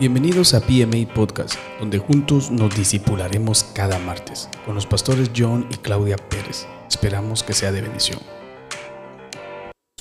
[0.00, 5.76] Bienvenidos a PMA Podcast, donde juntos nos disipularemos cada martes con los pastores John y
[5.76, 6.66] Claudia Pérez.
[6.88, 8.18] Esperamos que sea de bendición.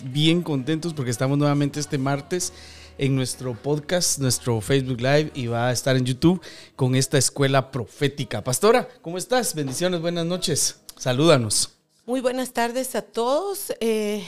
[0.06, 2.54] Bien contentos porque estamos nuevamente este martes
[2.98, 6.42] en nuestro podcast, nuestro Facebook Live y va a estar en YouTube
[6.76, 8.44] con esta escuela profética.
[8.44, 9.54] Pastora, ¿cómo estás?
[9.54, 10.82] Bendiciones, buenas noches.
[10.98, 11.70] Salúdanos.
[12.08, 13.72] Muy buenas tardes a todos.
[13.80, 14.26] Eh,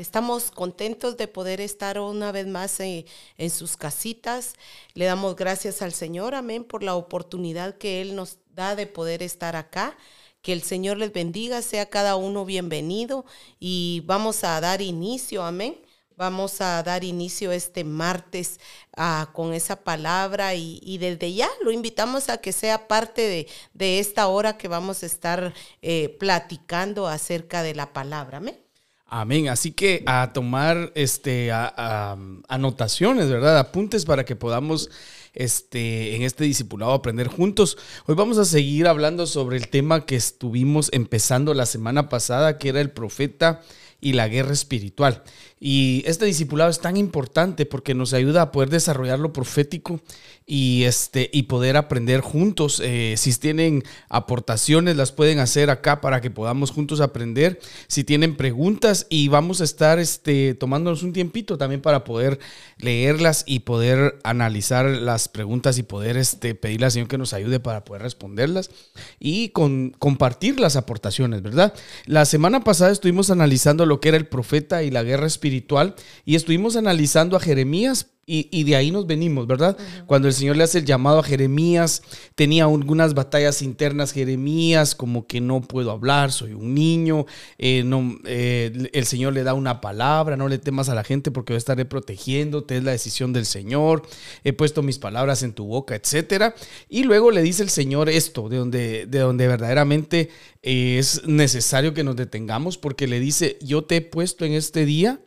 [0.00, 3.04] Estamos contentos de poder estar una vez más en,
[3.50, 4.54] sus casitas.
[4.94, 9.22] Le damos gracias al Señor, amén, por la oportunidad que Él nos da de poder
[9.22, 9.98] estar acá.
[10.40, 13.26] Que el Señor les bendiga, sea cada uno bienvenido
[13.58, 15.76] y vamos a dar inicio, amén.
[16.16, 18.58] Vamos a dar inicio este martes
[18.96, 24.28] ah, con esa palabra y, desde ya lo invitamos a que sea parte de, esta
[24.28, 28.38] hora que vamos a estar eh, platicando acerca de la palabra.
[28.38, 28.69] Amén.
[29.12, 29.48] Amén.
[29.48, 33.58] Así que a tomar este, anotaciones, ¿verdad?
[33.58, 34.88] Apuntes para que podamos
[35.34, 37.76] este, en este discipulado aprender juntos.
[38.06, 42.68] Hoy vamos a seguir hablando sobre el tema que estuvimos empezando la semana pasada, que
[42.68, 43.62] era el profeta
[44.00, 45.24] y la guerra espiritual.
[45.62, 50.00] Y este discipulado es tan importante porque nos ayuda a poder desarrollar lo profético
[50.46, 52.80] y, este, y poder aprender juntos.
[52.82, 57.60] Eh, si tienen aportaciones, las pueden hacer acá para que podamos juntos aprender.
[57.88, 62.38] Si tienen preguntas y vamos a estar este, tomándonos un tiempito también para poder
[62.78, 67.60] leerlas y poder analizar las preguntas y poder este, pedirle al Señor que nos ayude
[67.60, 68.70] para poder responderlas
[69.18, 71.74] y con, compartir las aportaciones, ¿verdad?
[72.06, 75.94] La semana pasada estuvimos analizando lo que era el profeta y la guerra espiritual espiritual
[76.24, 79.76] y estuvimos analizando a Jeremías y, de ahí nos venimos, ¿verdad?
[80.06, 82.02] Cuando el Señor le hace el llamado a Jeremías,
[82.36, 87.26] tenía algunas batallas internas Jeremías, como que no puedo hablar, soy un niño,
[87.58, 91.32] eh, no, eh, el Señor le da una palabra, no le temas a la gente
[91.32, 94.02] porque yo estaré protegiéndote, es la decisión del Señor,
[94.44, 96.54] he puesto mis palabras en tu boca, etc.
[96.88, 100.30] Y luego le dice el Señor esto, de donde, de donde verdaderamente
[100.62, 105.20] es necesario que nos detengamos, porque le dice, yo te he puesto en este día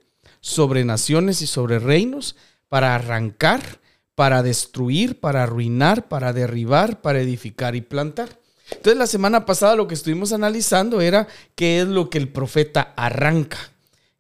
[0.44, 2.36] sobre naciones y sobre reinos
[2.68, 3.80] para arrancar,
[4.14, 8.42] para destruir, para arruinar, para derribar, para edificar y plantar.
[8.70, 12.94] Entonces la semana pasada lo que estuvimos analizando era qué es lo que el profeta
[12.98, 13.58] arranca,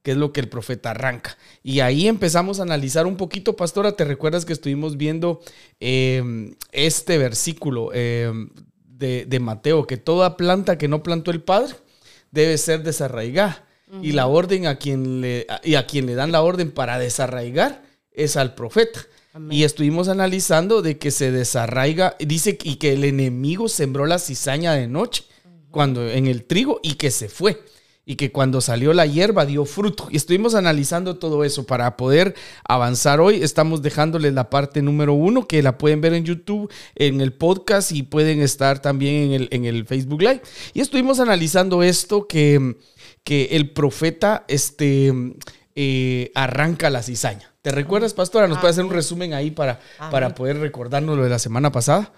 [0.02, 1.38] qué es lo que el profeta arranca.
[1.62, 5.42] Y ahí empezamos a analizar un poquito, pastora, ¿te recuerdas que estuvimos viendo
[5.82, 8.50] em, este versículo em,
[8.86, 11.76] de, de Mateo, que toda planta que no plantó el Padre
[12.32, 13.68] debe ser desarraigada?
[14.02, 17.84] Y la orden a quien le y a quien le dan la orden para desarraigar
[18.12, 19.02] es al profeta.
[19.50, 24.74] Y estuvimos analizando de que se desarraiga, dice y que el enemigo sembró la cizaña
[24.74, 25.24] de noche
[25.72, 27.60] cuando en el trigo y que se fue
[28.06, 30.08] y que cuando salió la hierba dio fruto.
[30.12, 32.36] Y estuvimos analizando todo eso para poder
[32.68, 33.42] avanzar hoy.
[33.42, 37.92] Estamos dejándoles la parte número uno que la pueden ver en YouTube, en el podcast
[37.92, 40.42] y pueden estar también en el, en el Facebook Live.
[40.74, 42.76] Y estuvimos analizando esto que
[43.24, 45.14] que el profeta este,
[45.76, 47.54] eh, arranca la cizaña.
[47.62, 48.48] ¿Te recuerdas, pastora?
[48.48, 49.80] ¿Nos puede hacer un resumen ahí para,
[50.12, 52.12] para poder recordarnos lo de la semana pasada?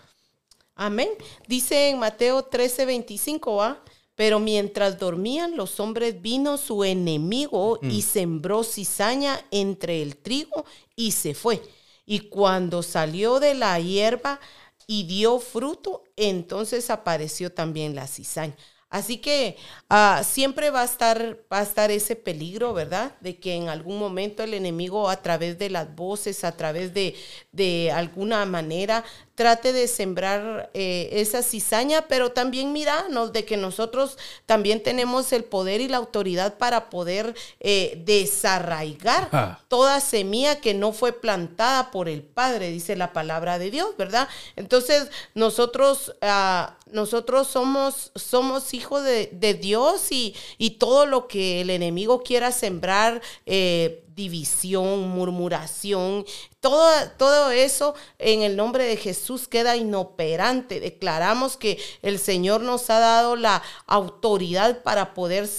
[0.76, 1.10] Amén.
[1.48, 3.82] Dice en Mateo 13, 25, ¿ah?
[4.16, 8.02] Pero mientras dormían los hombres vino su enemigo y mm.
[8.02, 11.62] sembró cizaña entre el trigo y se fue.
[12.06, 14.40] Y cuando salió de la hierba
[14.88, 18.56] y dio fruto, entonces apareció también la cizaña.
[18.90, 19.58] Así que
[19.90, 23.16] ah, siempre va a, estar, va a estar ese peligro, ¿verdad?
[23.20, 27.16] De que en algún momento el enemigo a través de las voces, a través de,
[27.52, 29.04] de alguna manera,
[29.36, 35.44] trate de sembrar eh, esa cizaña, pero también miranos de que nosotros también tenemos el
[35.44, 39.60] poder y la autoridad para poder eh, desarraigar ah.
[39.68, 44.30] toda semilla que no fue plantada por el Padre, dice la palabra de Dios, ¿verdad?
[44.56, 51.70] Entonces nosotros, ah, nosotros somos, somos hijos de, Dios y, y, todo lo que el
[51.70, 56.26] enemigo quiera sembrar, eh, división, murmuración,
[56.60, 60.80] todo, todo eso en el nombre de Jesús queda inoperante.
[60.80, 65.50] Declaramos que el Señor nos ha dado la autoridad para poder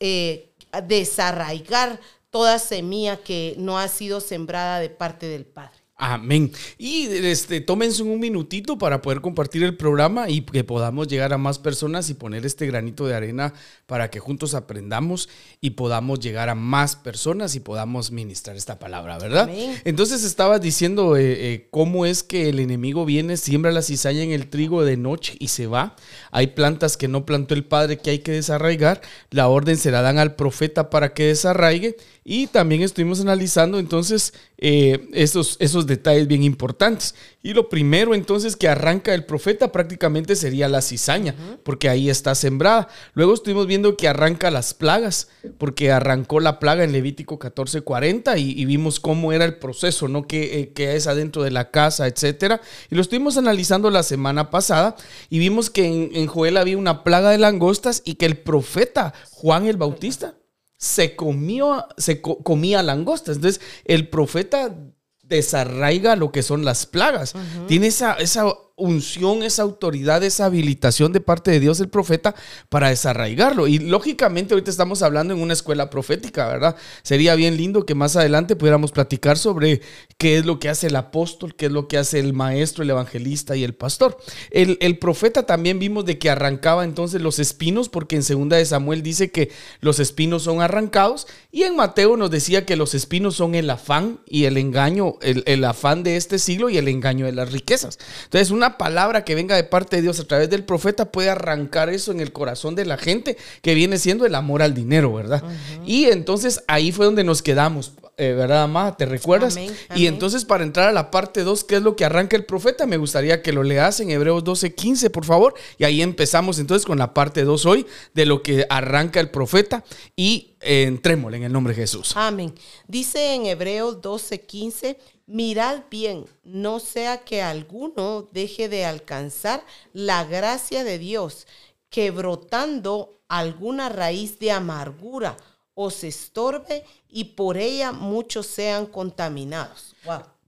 [0.00, 0.52] eh,
[0.84, 2.00] desarraigar
[2.30, 5.81] toda semilla que no ha sido sembrada de parte del Padre.
[6.04, 6.50] Amén.
[6.78, 11.38] Y este, tómense un minutito para poder compartir el programa y que podamos llegar a
[11.38, 13.54] más personas y poner este granito de arena
[13.86, 15.28] para que juntos aprendamos
[15.60, 19.48] y podamos llegar a más personas y podamos ministrar esta palabra, ¿verdad?
[19.84, 24.32] Entonces estaba diciendo eh, eh, cómo es que el enemigo viene, siembra la cizaña en
[24.32, 25.94] el trigo de noche y se va.
[26.32, 29.02] Hay plantas que no plantó el Padre que hay que desarraigar.
[29.30, 31.96] La orden se la dan al profeta para que desarraigue.
[32.24, 37.16] Y también estuvimos analizando entonces eh, esos, esos detalles bien importantes.
[37.42, 41.34] Y lo primero entonces que arranca el profeta prácticamente sería la cizaña,
[41.64, 42.86] porque ahí está sembrada.
[43.14, 48.52] Luego estuvimos viendo que arranca las plagas, porque arrancó la plaga en Levítico 14:40 y,
[48.52, 50.28] y vimos cómo era el proceso, ¿no?
[50.28, 52.60] Que, eh, que, es adentro de la casa, etcétera.
[52.88, 54.94] Y lo estuvimos analizando la semana pasada
[55.28, 59.12] y vimos que en, en Joel había una plaga de langostas y que el profeta
[59.32, 60.36] Juan el Bautista
[60.82, 63.36] se comió, se comía langostas.
[63.36, 64.76] Entonces, el profeta
[65.22, 67.34] desarraiga lo que son las plagas.
[67.68, 68.52] Tiene esa, esa
[68.82, 72.34] unción, esa autoridad, esa habilitación de parte de Dios el profeta
[72.68, 73.68] para desarraigarlo.
[73.68, 76.76] Y lógicamente ahorita estamos hablando en una escuela profética, ¿verdad?
[77.02, 79.80] Sería bien lindo que más adelante pudiéramos platicar sobre
[80.18, 82.90] qué es lo que hace el apóstol, qué es lo que hace el maestro, el
[82.90, 84.18] evangelista y el pastor.
[84.50, 88.64] El, el profeta también vimos de que arrancaba entonces los espinos, porque en segunda de
[88.64, 89.50] Samuel dice que
[89.80, 94.20] los espinos son arrancados y en Mateo nos decía que los espinos son el afán
[94.26, 97.98] y el engaño, el, el afán de este siglo y el engaño de las riquezas.
[98.24, 101.88] Entonces, una palabra que venga de parte de Dios a través del profeta puede arrancar
[101.88, 105.42] eso en el corazón de la gente, que viene siendo el amor al dinero, ¿verdad?
[105.86, 108.96] Y entonces ahí fue donde nos quedamos, eh, ¿verdad?
[108.96, 109.58] ¿Te recuerdas?
[109.94, 112.86] Y entonces para entrar a la parte 2, ¿qué es lo que arranca el profeta?
[112.86, 115.54] Me gustaría que lo leas en Hebreos 12, 15, por favor.
[115.78, 119.84] Y ahí empezamos entonces con la parte 2 hoy de lo que arranca el profeta
[120.14, 122.12] y eh, entrémosle en el nombre de Jesús.
[122.14, 122.54] Amén.
[122.86, 129.64] Dice en Hebreos 12, 15 Mirad bien, no sea que alguno deje de alcanzar
[129.94, 131.46] la gracia de Dios,
[131.88, 135.36] que brotando alguna raíz de amargura
[135.74, 139.94] os estorbe y por ella muchos sean contaminados.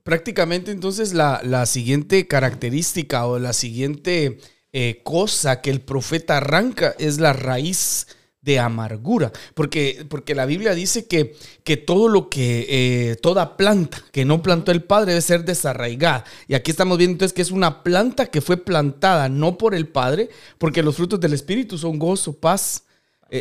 [0.03, 4.39] Prácticamente entonces la, siguiente característica o la siguiente
[4.73, 8.07] eh, cosa que el profeta arranca es la raíz
[8.41, 14.03] de amargura, porque, porque la Biblia dice que, que todo lo que, eh, toda planta
[14.11, 16.25] que no plantó el Padre debe ser desarraigada.
[16.47, 19.87] Y aquí estamos viendo entonces que es una planta que fue plantada no por el
[19.87, 20.29] Padre,
[20.59, 22.84] porque los frutos del Espíritu son gozo, paz,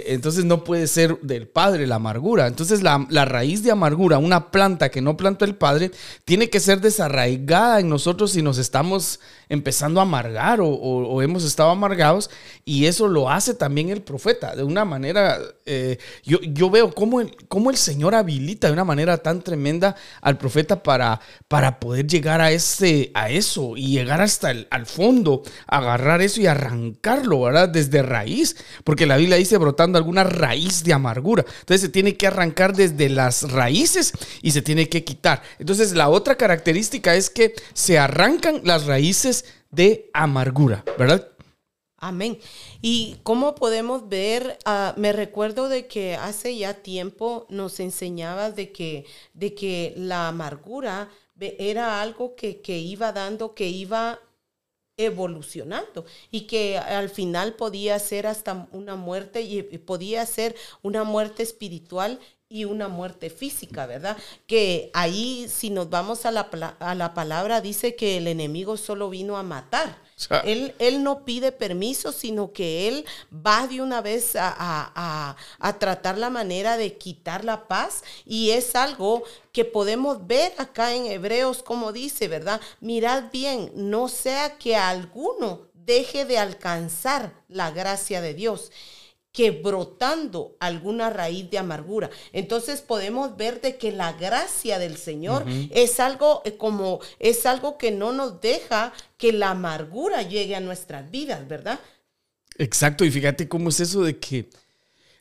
[0.09, 2.47] entonces no puede ser del Padre la amargura.
[2.47, 5.91] Entonces la, raíz de amargura, una planta que no plantó el Padre,
[6.25, 11.71] tiene que ser desarraigada en nosotros si nos estamos empezando a amargar o, hemos estado
[11.71, 12.31] amargados.
[12.65, 14.55] Y eso lo hace también el profeta.
[14.57, 18.85] De una manera, eh, yo, yo, veo cómo el, cómo el Señor habilita de una
[18.85, 24.21] manera tan tremenda al profeta para, para poder llegar a, ese, a eso y llegar
[24.21, 27.69] hasta el al fondo, agarrar eso y arrancarlo, ¿verdad?
[27.69, 28.57] Desde raíz.
[28.83, 29.59] Porque la Biblia dice,
[29.93, 31.45] alguna raíz de amargura.
[31.61, 35.43] Entonces se tiene que arrancar desde las raíces y se tiene que quitar.
[35.59, 41.29] Entonces la otra característica es que se arrancan las raíces de amargura, ¿verdad?
[41.97, 42.39] Amén.
[42.83, 48.73] Y cómo podemos ver, ah, me recuerdo de que hace ya tiempo nos enseñabas de
[48.73, 51.09] que, de que la amargura
[51.41, 54.21] era algo que, que iba dando, que iba
[54.97, 61.43] evolucionando y que al final podía ser hasta una muerte y, podía ser una muerte
[61.43, 64.17] espiritual y una muerte física, ¿verdad?
[64.47, 66.43] Que ahí si nos vamos a la,
[66.79, 70.04] a la palabra dice que el enemigo solo vino a matar
[70.45, 75.37] él, él, no pide permiso, sino que él va de una vez a,
[75.79, 79.23] tratar la manera de quitar la paz y es algo
[79.53, 82.61] que podemos ver acá en Hebreos como dice, ¿verdad?
[82.81, 88.71] Mirad bien, no sea que alguno deje de alcanzar la gracia de Dios
[89.35, 92.09] que brotando alguna raíz de amargura.
[92.33, 97.77] Entonces podemos ver de que la gracia del Señor es algo eh, como es algo
[97.77, 101.81] que no nos deja que la amargura llegue a nuestras vidas, ¿verdad?
[102.59, 104.49] Exacto, y fíjate cómo es eso de que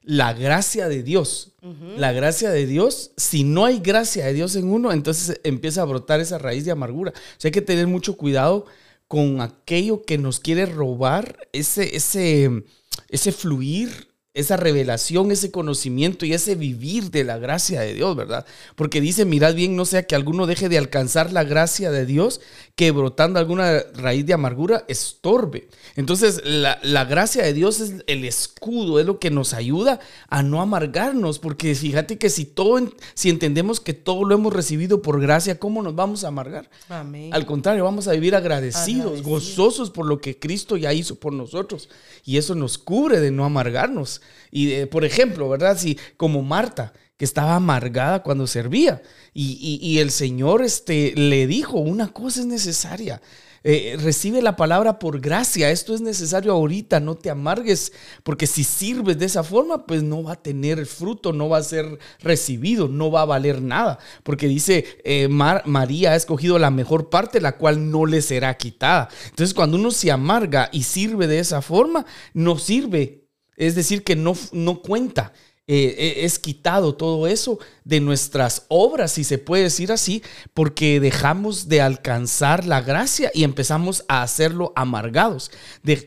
[0.04, 1.54] la gracia de Dios,
[1.98, 5.86] la gracia de Dios, si no hay gracia de Dios en uno, entonces empieza a
[5.86, 7.12] brotar esa raíz de amargura.
[7.12, 8.68] O sea, hay que tener mucho cuidado
[9.08, 12.64] con aquello que nos quiere robar ese, ese,
[13.10, 18.48] ese fluir, esa revelación, ese conocimiento y ese vivir de la gracia de Dios, ¿verdad?
[18.76, 22.42] Porque dice, mirad bien, no sea que alguno deje de alcanzar la gracia de Dios,
[22.76, 25.68] que brotando alguna raíz de amargura estorbe.
[25.96, 30.00] Entonces, la, la gracia de Dios es el escudo, es lo que nos ayuda
[30.30, 32.82] a no amargarnos, porque fíjate que si todo,
[33.14, 36.72] si entendemos que todo lo hemos recibido por gracia, ¿cómo nos vamos a amargar?
[36.90, 37.30] Amén.
[37.32, 41.88] Al contrario, vamos a vivir agradecidos, gozosos por lo que Cristo ya hizo por nosotros.
[42.26, 44.23] Y eso nos cubre de no amargarnos.
[44.52, 45.78] Y, por ejemplo, ¿verdad?
[45.78, 49.02] Si como Marta, que estaba amargada cuando servía.
[49.34, 53.22] Y, el Señor este, le dijo, una cosa es necesaria.
[53.66, 55.72] Eh, recibe la palabra por gracia.
[55.72, 60.24] Esto es necesario ahorita, no te amargues, porque si sirves de esa forma, pues no
[60.24, 64.48] va a tener fruto, no va a ser recibido, no va a valer nada, porque
[64.48, 69.08] dice, eh, María ha escogido la mejor parte, la cual no le será quitada.
[69.30, 73.23] Entonces, cuando uno se amarga y sirve de esa forma, no sirve,
[73.58, 75.34] es decir, que no, no cuenta.
[75.66, 80.22] Eh, eh, es quitado todo eso de nuestras obras, si se puede decir así,
[80.54, 85.52] porque dejamos de alcanzar la gracia y empezamos a hacerlo amargados.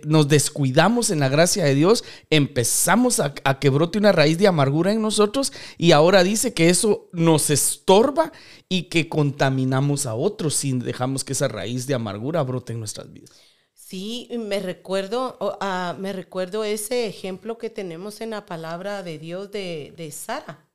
[0.05, 4.47] nos descuidamos en la gracia de Dios, empezamos a, a que brote una raíz de
[4.47, 8.33] amargura en nosotros y ahora dice que eso nos estorba
[8.69, 13.11] y que contaminamos a otros si dejamos que esa raíz de amargura brote en nuestras
[13.11, 13.56] vidas.
[13.89, 19.53] Sí, me recuerdo, uh, me recuerdo ese ejemplo que tenemos en la palabra de Dios
[19.53, 20.69] de, de Sara,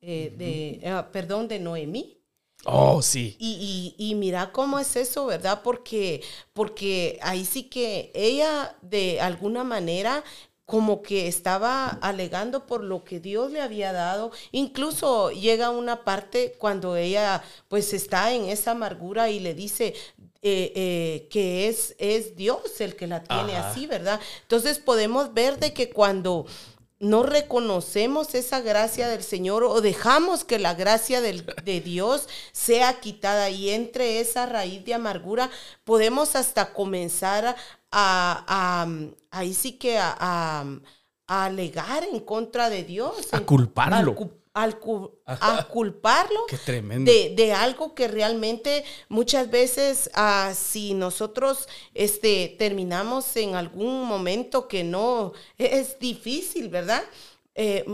[0.00, 2.18] eh, de, ah, perdón, de Noemí.
[2.64, 3.36] Oh, sí.
[3.38, 5.60] Y, y, y, mira cómo es eso, ¿verdad?
[5.62, 10.24] Porque, porque ahí sí que ella de alguna manera
[10.66, 14.32] como que estaba alegando por lo que Dios le había dado.
[14.50, 19.94] Incluso llega una parte cuando ella pues está en esa amargura y le dice,
[20.46, 24.20] eh, eh, que es, es Dios el que la tiene así, ¿verdad?
[24.42, 26.44] Entonces podemos ver de que cuando
[27.00, 33.48] no reconocemos esa gracia del Señor o dejamos que la gracia de Dios sea quitada
[33.48, 35.48] y entre esa raíz de amargura,
[35.84, 37.56] podemos hasta comenzar
[37.90, 38.86] a,
[39.30, 40.66] ahí sí que a,
[41.26, 43.32] alegar en contra de Dios.
[43.32, 44.78] A culparlo al,
[45.26, 46.46] a culparlo
[47.00, 54.68] de, de, algo que realmente muchas veces ah, si nosotros este, terminamos en algún momento
[54.68, 57.02] que no es difícil, ¿verdad?
[57.56, 57.84] Eh,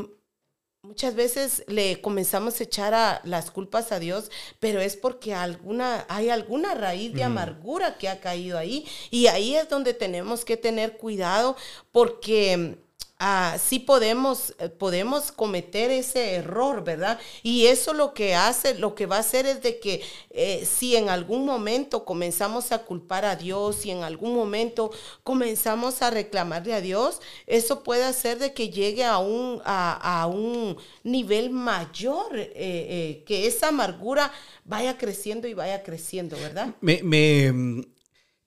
[0.82, 6.04] muchas veces le comenzamos a echar a las culpas a Dios, pero es porque alguna,
[6.08, 8.86] hay alguna raíz de amargura que ha caído ahí.
[9.10, 11.56] Y ahí es donde tenemos que tener cuidado
[11.90, 12.78] porque
[13.22, 17.20] Ah, sí podemos, eh, podemos cometer ese error, ¿verdad?
[17.42, 20.00] Y eso lo que hace, lo que va a hacer es de que
[20.30, 24.90] eh, si en algún momento comenzamos a culpar a Dios, si en algún momento
[25.22, 30.78] comenzamos a reclamarle a Dios, eso puede hacer de que llegue a un, a, un
[31.04, 34.32] nivel mayor, eh, que esa amargura
[34.64, 36.74] vaya creciendo y vaya creciendo, ¿verdad?
[36.80, 37.84] Me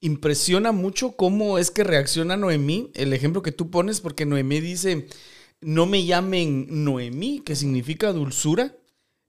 [0.03, 5.07] impresiona mucho cómo es que reacciona Noemí, el ejemplo que tú pones, porque Noemí dice,
[5.61, 8.75] no me llamen Noemí, que significa dulzura,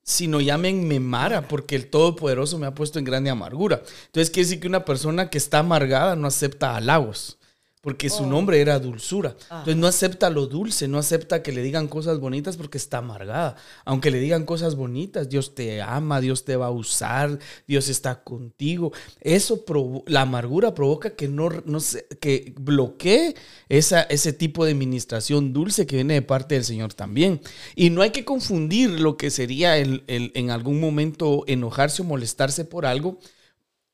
[0.02, 3.83] sino llamen Mara, porque el Todopoderoso me ha puesto en grande amargura.
[4.07, 7.38] Entonces quiere decir que una persona que está amargada no acepta halagos
[7.85, 8.26] porque su oh.
[8.26, 9.37] nombre era dulzura.
[9.43, 13.57] Entonces no acepta lo dulce, no acepta que le digan cosas bonitas porque está amargada.
[13.85, 17.38] Aunque le digan cosas bonitas, Dios te ama, Dios te va a usar,
[17.69, 18.91] Dios está contigo.
[19.21, 19.62] Eso,
[20.07, 21.79] la amargura provoca que no, no
[22.21, 23.35] que bloquee
[23.69, 27.43] esa, ese tipo de administración dulce que viene de parte del Señor también.
[27.76, 32.64] Y no hay que confundir lo que sería el, en algún momento enojarse o molestarse
[32.64, 33.19] por algo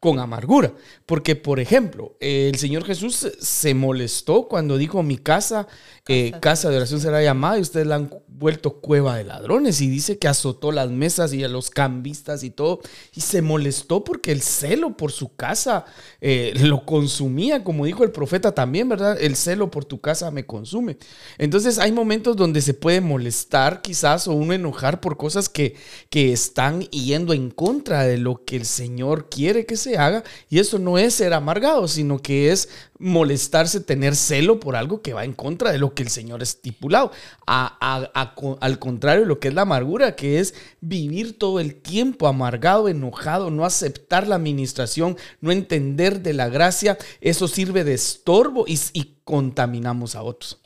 [0.00, 0.72] con amargura.
[1.06, 5.68] Porque, por ejemplo, el Señor Jesús se molestó cuando dijo, mi casa,
[6.08, 9.80] eh, casa de oración será llamada y ustedes la han vuelto cueva de ladrones.
[9.80, 12.80] Y dice que azotó las mesas y a los cambistas y todo.
[13.14, 15.84] Y se molestó porque el celo por su casa
[16.20, 19.20] eh, lo consumía, como dijo el profeta también, ¿verdad?
[19.20, 20.96] El celo por tu casa me consume.
[21.38, 25.76] Entonces hay momentos donde se puede molestar quizás o uno enojar por cosas que,
[26.08, 30.24] que están yendo en contra de lo que el Señor quiere que se haga.
[30.48, 32.70] Y eso no es ser amargado, sino que es
[33.00, 36.44] molestarse, tener celo por algo que va en contra de lo que el Señor ha
[36.44, 37.10] estipulado.
[37.46, 43.50] al contrario, lo que es la amargura, que es vivir todo el tiempo amargado, enojado,
[43.50, 50.14] no aceptar la administración, no entender de la gracia, eso sirve de estorbo y contaminamos
[50.14, 50.60] a otros.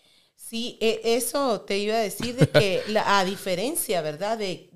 [0.54, 4.38] Sí, e, eso te iba a decir de que la, a diferencia, ¿verdad?
[4.38, 4.70] De,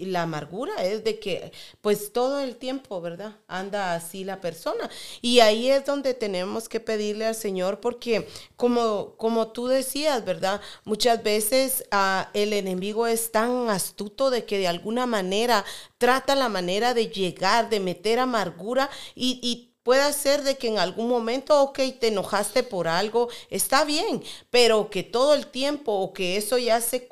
[0.00, 3.36] la amargura es de que pues todo el tiempo, ¿verdad?
[3.48, 4.90] Anda así la persona.
[5.22, 10.60] Y ahí es donde tenemos que pedirle al Señor porque como, como tú decías, ¿verdad?
[10.84, 15.64] Muchas veces ah, el enemigo es tan astuto de que de alguna manera
[15.96, 21.08] trata la manera de llegar, de meter amargura y Puede ser de que en algún
[21.08, 26.36] momento, ok, te enojaste por algo, está bien, pero que todo el tiempo o que
[26.36, 27.08] eso ya se,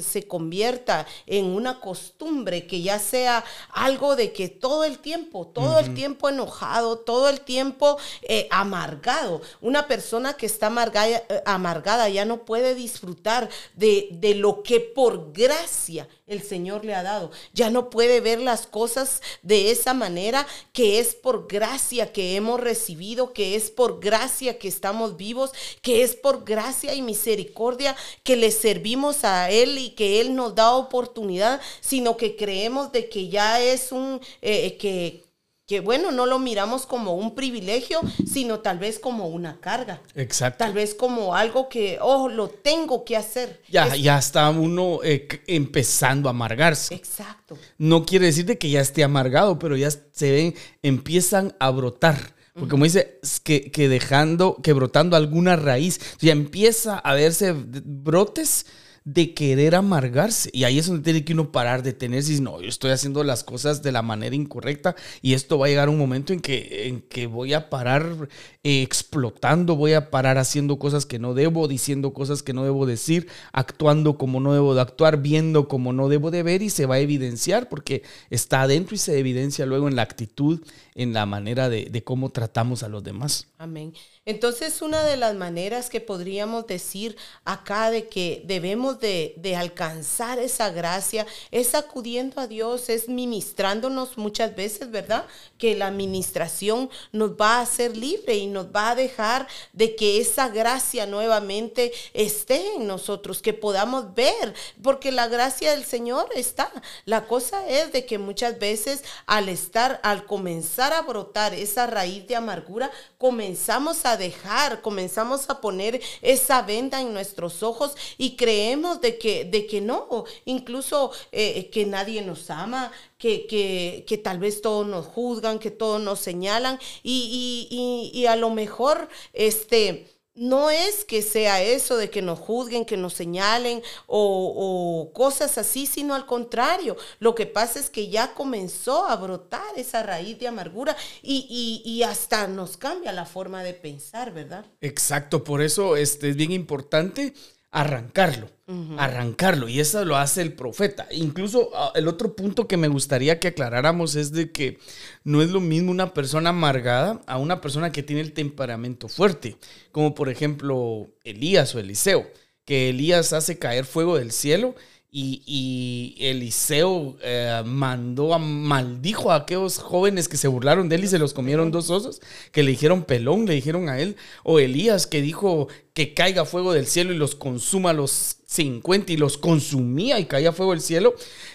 [0.00, 5.80] se convierta en una costumbre, que ya sea algo de que todo el tiempo, todo
[5.80, 9.40] el tiempo enojado, todo el tiempo eh, amargado.
[9.60, 14.78] Una persona que está amargada, eh, amargada ya no puede disfrutar de, de lo que
[14.78, 17.30] por gracia el Señor le ha dado.
[17.52, 22.60] Ya no puede ver las cosas de esa manera, que es por gracia que hemos
[22.60, 28.36] recibido, que es por gracia que estamos vivos, que es por gracia y misericordia que
[28.36, 33.28] le servimos a Él y que Él nos da oportunidad, sino que creemos de que
[33.28, 35.24] ya es un, eh, que
[35.66, 40.02] que bueno, no lo miramos como un privilegio, sino tal vez como una carga.
[40.14, 40.58] Exacto.
[40.58, 43.62] Tal vez como algo que, oh, lo tengo que hacer.
[43.68, 46.94] Ya, ya está uno eh, empezando a amargarse.
[46.94, 47.56] Exacto.
[47.78, 52.34] No quiere decir de que ya esté amargado, pero ya se ven, empiezan a brotar.
[52.54, 58.66] Porque como dice, que, que, dejando, que brotando alguna raíz, ya empieza a verse brotes
[59.04, 60.50] de querer amargarse.
[60.52, 63.24] Y ahí es donde tiene que uno parar, de tener si no, yo estoy haciendo
[63.24, 66.88] las cosas de la manera incorrecta y esto va a llegar un momento en que,
[66.88, 68.28] en que voy a parar
[68.62, 72.86] eh, explotando, voy a parar haciendo cosas que no debo, diciendo cosas que no debo
[72.86, 76.86] decir, actuando como no debo de actuar, viendo como no debo de ver y se
[76.86, 80.60] va a evidenciar porque está adentro y se evidencia luego en la actitud,
[80.94, 83.46] en la manera de, de cómo tratamos a los demás.
[83.58, 83.92] Amén.
[84.24, 90.70] Entonces, una de las maneras que podríamos decir acá de que debemos de, alcanzar esa
[90.70, 95.26] gracia es acudiendo a Dios, es ministrándonos muchas veces, ¿verdad?
[95.58, 100.20] Que la administración nos va a hacer libre y nos va a dejar de que
[100.20, 106.70] esa gracia nuevamente esté en nosotros, que podamos ver, porque la gracia del Señor está.
[107.06, 112.28] La cosa es de que muchas veces al estar, al comenzar a brotar esa raíz
[112.28, 112.88] de amargura,
[113.18, 119.44] comenzamos a dejar, comenzamos a poner esa venda en nuestros ojos y creemos de que,
[119.44, 124.86] de que no, incluso eh, que nadie nos ama, que, que, que, tal vez todos
[124.86, 131.04] nos juzgan, que todos nos señalan y, y, y a lo mejor este no es
[131.04, 136.26] que sea eso de que nos juzguen, que nos señalen o, cosas así, sino al
[136.26, 136.96] contrario.
[137.18, 142.48] Lo que pasa es que ya comenzó a brotar esa raíz de amargura y, hasta
[142.48, 144.64] nos cambia la forma de pensar, ¿verdad?
[144.80, 147.34] Exacto, por eso este, es bien importante
[147.72, 148.50] arrancarlo,
[148.98, 149.66] arrancarlo.
[149.66, 151.08] Y eso lo hace el profeta.
[151.10, 154.78] Incluso ah, el otro punto que me gustaría que aclaráramos es de que
[155.24, 159.56] no es lo mismo una persona amargada a una persona que tiene el temperamento fuerte,
[159.90, 162.30] como por ejemplo Elías o Eliseo,
[162.66, 164.74] que Elías hace caer fuego del cielo
[165.14, 171.08] y, Eliseo eh, mandó a maldijo a aquellos jóvenes que se burlaron de él y
[171.08, 174.16] se los comieron dos osos, que le dijeron pelón, le dijeron a él.
[174.42, 179.16] O Elías que dijo que caiga fuego del cielo y los consuma los 50 y
[179.16, 181.14] los consumía y caía fuego del cielo.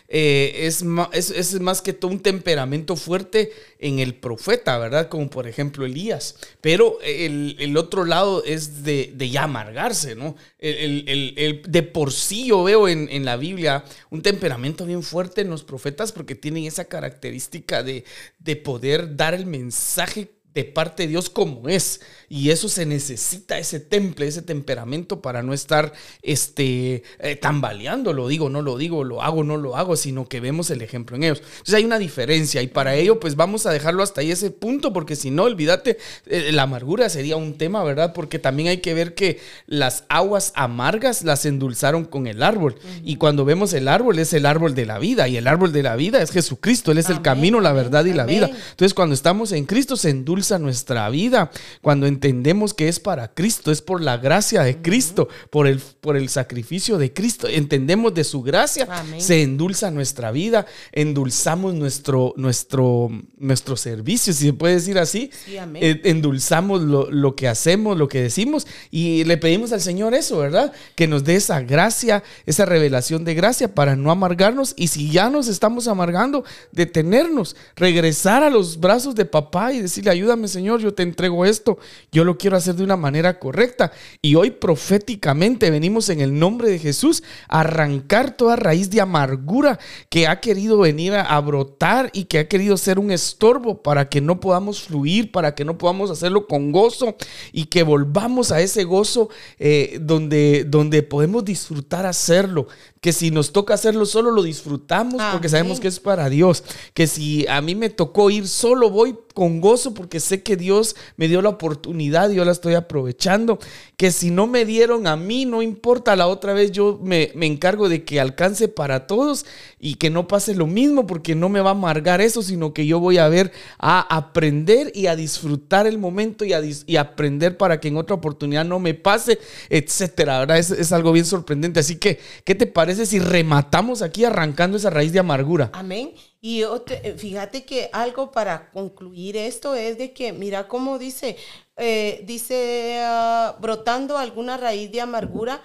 [0.09, 5.09] Eh, es, más, es, más que todo un temperamento fuerte en el profeta, ¿verdad?
[5.09, 6.35] Como por ejemplo Elías.
[6.61, 10.35] Pero el, otro lado es de, ya amargarse, ¿no?
[10.59, 15.49] El, de por sí yo veo en, en, la Biblia un temperamento bien fuerte en
[15.49, 18.05] los profetas porque tienen esa característica de,
[18.39, 22.01] de poder dar el mensaje de parte de Dios como es.
[22.29, 25.93] Y eso se necesita, ese temple, ese temperamento para no estar
[26.23, 30.39] este, eh, tambaleando, lo digo, no lo digo, lo hago, no lo hago, sino que
[30.39, 31.43] vemos el ejemplo en ellos.
[31.51, 34.91] Entonces hay una diferencia y para ello pues vamos a dejarlo hasta ahí ese punto,
[34.91, 38.13] porque si no, olvídate, eh, la amargura sería un tema, ¿verdad?
[38.13, 42.77] Porque también hay que ver que las aguas amargas las endulzaron con el árbol.
[43.03, 45.83] Y cuando vemos el árbol es el árbol de la vida y el árbol de
[45.83, 48.49] la vida es Jesucristo, Él es el camino, la verdad y la vida.
[48.71, 51.51] Entonces cuando estamos en Cristo se endulza nuestra vida.
[51.81, 56.15] Cuando entendemos que es para Cristo, es por la gracia de Cristo, por el, por
[56.15, 57.47] el sacrificio de Cristo.
[57.47, 64.53] Entendemos de su gracia, se endulza nuestra vida, endulzamos nuestro, nuestro, nuestro servicio, si se
[64.53, 65.29] puede decir así.
[65.75, 70.37] Eh, endulzamos lo, lo, que hacemos, lo que decimos y le pedimos al Señor eso,
[70.37, 70.71] ¿verdad?
[70.95, 75.29] Que nos dé esa gracia, esa revelación de gracia para no amargarnos y si ya
[75.29, 80.93] nos estamos amargando, detenernos, regresar a los brazos de papá y decirle, ayúdame Señor, yo
[80.93, 81.77] te entrego esto
[82.11, 83.91] yo lo quiero hacer de una manera correcta.
[84.21, 89.79] Y hoy proféticamente venimos en el nombre de Jesús a arrancar toda raíz de amargura
[90.09, 94.19] que ha querido venir a, brotar y que ha querido ser un estorbo para que
[94.19, 97.15] no podamos fluir, para que no podamos hacerlo con gozo
[97.53, 102.67] y que volvamos a ese gozo eh, donde, donde podemos disfrutar hacerlo.
[102.99, 106.63] Que si nos toca hacerlo solo lo disfrutamos porque sabemos que es para Dios.
[106.93, 110.95] Que si a mí me tocó ir solo, voy con gozo porque sé que Dios
[111.15, 113.59] me dio la oportunidad y yo la estoy aprovechando.
[113.95, 117.89] Que si no me dieron a mí, no importa, la otra vez yo me, encargo
[117.89, 119.45] de que alcance para todos
[119.79, 122.85] y que no pase lo mismo porque no me va a amargar eso, sino que
[122.85, 126.61] yo voy a ver a aprender y a disfrutar el momento y a,
[126.99, 130.39] aprender para que en otra oportunidad no me pase, etcétera.
[130.39, 130.57] ¿verdad?
[130.57, 131.79] Es, es algo bien sorprendente.
[131.79, 135.69] Así que, ¿qué te parece si rematamos aquí arrancando esa raíz de amargura?
[135.73, 136.11] Amén.
[136.39, 141.35] Y eh, fíjate que algo para concluir esto es de que, mira cómo dice,
[141.75, 145.61] eh, dice, ah, brotando alguna raíz de amargura,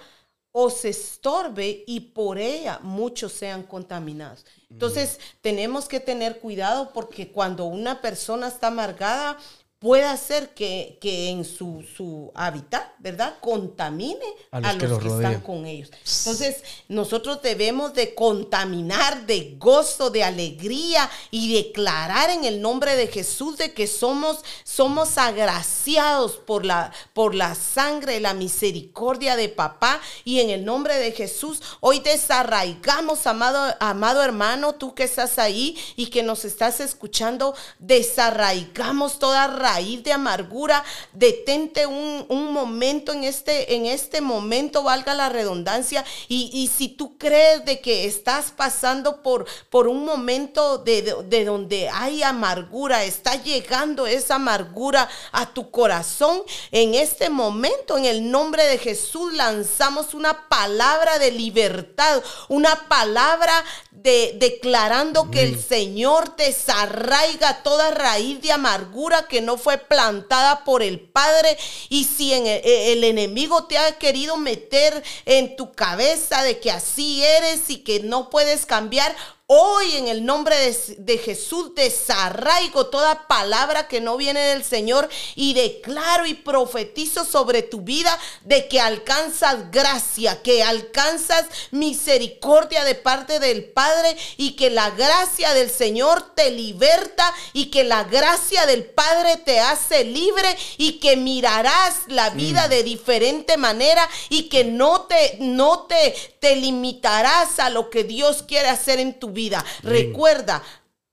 [0.55, 4.45] o se estorbe y por ella muchos sean contaminados.
[4.69, 9.37] Entonces, tenemos que tener cuidado porque cuando una persona está amargada,
[9.83, 13.35] puede ser que, en su, su, hábitat, ¿verdad?
[13.41, 15.91] Contamine a los, que, están con ellos.
[15.91, 23.07] Entonces, nosotros debemos de contaminar de gozo, de alegría y declarar en el nombre de
[23.07, 29.99] Jesús de que somos, somos agraciados por la, por la sangre, la misericordia de papá.
[30.23, 35.77] Y en el nombre de Jesús, hoy desarraigamos, amado, amado hermano, tú que estás ahí
[35.97, 40.83] y que nos estás escuchando, desarraigamos toda raíz raíz de amargura,
[41.13, 47.65] detente un, momento en este, en este momento, valga la redundancia, y, si tú crees
[47.65, 54.05] de que estás pasando por, por un momento de, de donde hay amargura, está llegando
[54.05, 60.47] esa amargura a tu corazón, en este momento, en el nombre de Jesús, lanzamos una
[60.49, 63.53] palabra de libertad, una palabra
[63.91, 70.83] de, declarando que el Señor desarraiga toda raíz de amargura que no fue plantada por
[70.83, 71.57] el Padre.
[71.89, 77.23] Y si en el, enemigo te ha querido meter en tu cabeza de que así
[77.23, 79.15] eres y que no puedes cambiar,
[79.47, 80.55] Hoy en el nombre
[80.99, 87.61] de, Jesús desarraigo toda palabra que no viene del Señor y declaro y profetizo sobre
[87.61, 94.69] tu vida de que alcanzas gracia, que alcanzas misericordia de parte del Padre y que
[94.69, 100.57] la gracia del Señor te liberta y que la gracia del Padre te hace libre
[100.77, 102.69] y que mirarás la vida mm.
[102.69, 108.43] de diferente manera y que no te no te te limitarás a lo que Dios
[108.43, 109.63] quiere hacer en tu vida.
[109.81, 110.61] Recuerda,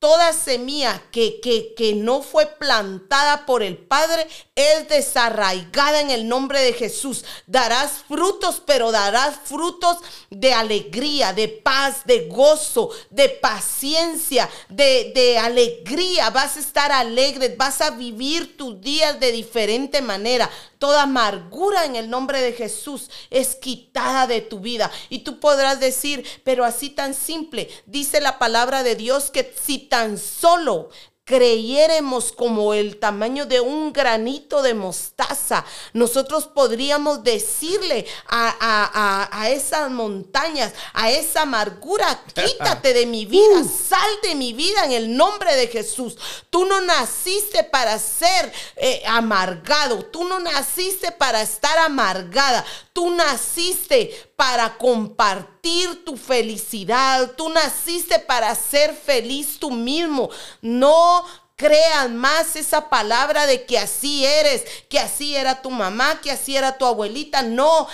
[0.01, 6.27] toda semilla que, que, que, no fue plantada por el Padre es desarraigada en el
[6.27, 7.23] nombre de Jesús.
[7.47, 9.99] Darás frutos, pero darás frutos
[10.31, 16.31] de alegría, de paz, de gozo, de paciencia, de, de alegría.
[16.31, 20.51] Vas a estar alegre, vas a vivir tus días de diferente manera.
[20.79, 24.91] Toda amargura en el nombre de Jesús es quitada de tu vida.
[25.11, 29.90] Y tú podrás decir, pero así tan simple, dice la palabra de Dios que si
[29.91, 30.89] tan solo
[31.31, 40.73] creyéremos como el tamaño de un granito de mostaza, nosotros podríamos decirle a, esas montañas,
[40.93, 43.71] a esa amargura, quítate de mi vida, uh.
[43.89, 46.19] sal de mi vida en el nombre de Jesús.
[46.51, 52.65] Tú no naciste para ser eh, amargado, tú no naciste para estar amargada,
[53.01, 57.31] tú naciste para compartir tu felicidad.
[57.35, 60.29] Tú naciste para ser feliz tú mismo.
[60.61, 61.25] No
[61.57, 66.55] crean más esa palabra de que así eres, que así era tu mamá, que así
[66.55, 67.43] era tu abuelita.
[67.43, 67.89] No,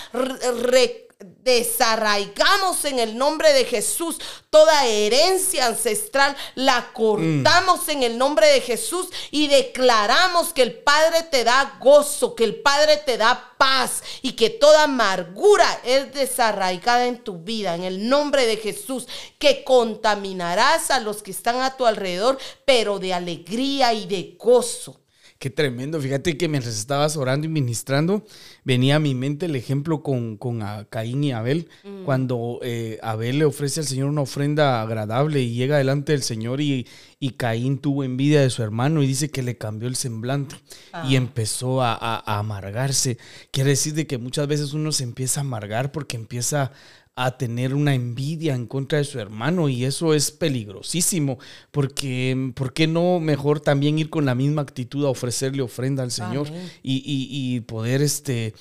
[1.46, 4.18] desarraigamos en el nombre de Jesús
[4.50, 11.22] toda herencia ancestral, la cortamos en el nombre de Jesús y declaramos que el Padre
[11.30, 17.06] te da gozo, que el Padre te da paz y que toda amargura es desarraigada
[17.06, 19.06] en tu vida, en el nombre de Jesús,
[19.38, 25.05] que contaminarás a los que están a tu alrededor, pero de alegría y de gozo.
[25.38, 26.00] Qué tremendo.
[26.00, 28.24] Fíjate que mientras estabas orando y ministrando,
[28.64, 31.68] venía a mi mente el ejemplo con, con Caín y Abel.
[31.84, 32.04] Mm.
[32.04, 36.62] Cuando eh, Abel le ofrece al Señor una ofrenda agradable y llega delante del Señor
[36.62, 36.86] y,
[37.20, 41.14] y Caín tuvo envidia de su hermano y dice que le cambió el semblante y
[41.14, 41.18] ah.
[41.18, 43.18] empezó a, a, amargarse.
[43.50, 46.72] Quiere decir de que muchas veces uno se empieza a amargar porque empieza
[47.16, 51.38] a tener una envidia en contra de su hermano y eso es peligrosísimo
[51.70, 56.10] porque ¿por qué no mejor también ir con la misma actitud a ofrecerle ofrenda al
[56.10, 56.46] Señor
[56.82, 58.54] y, y, poder este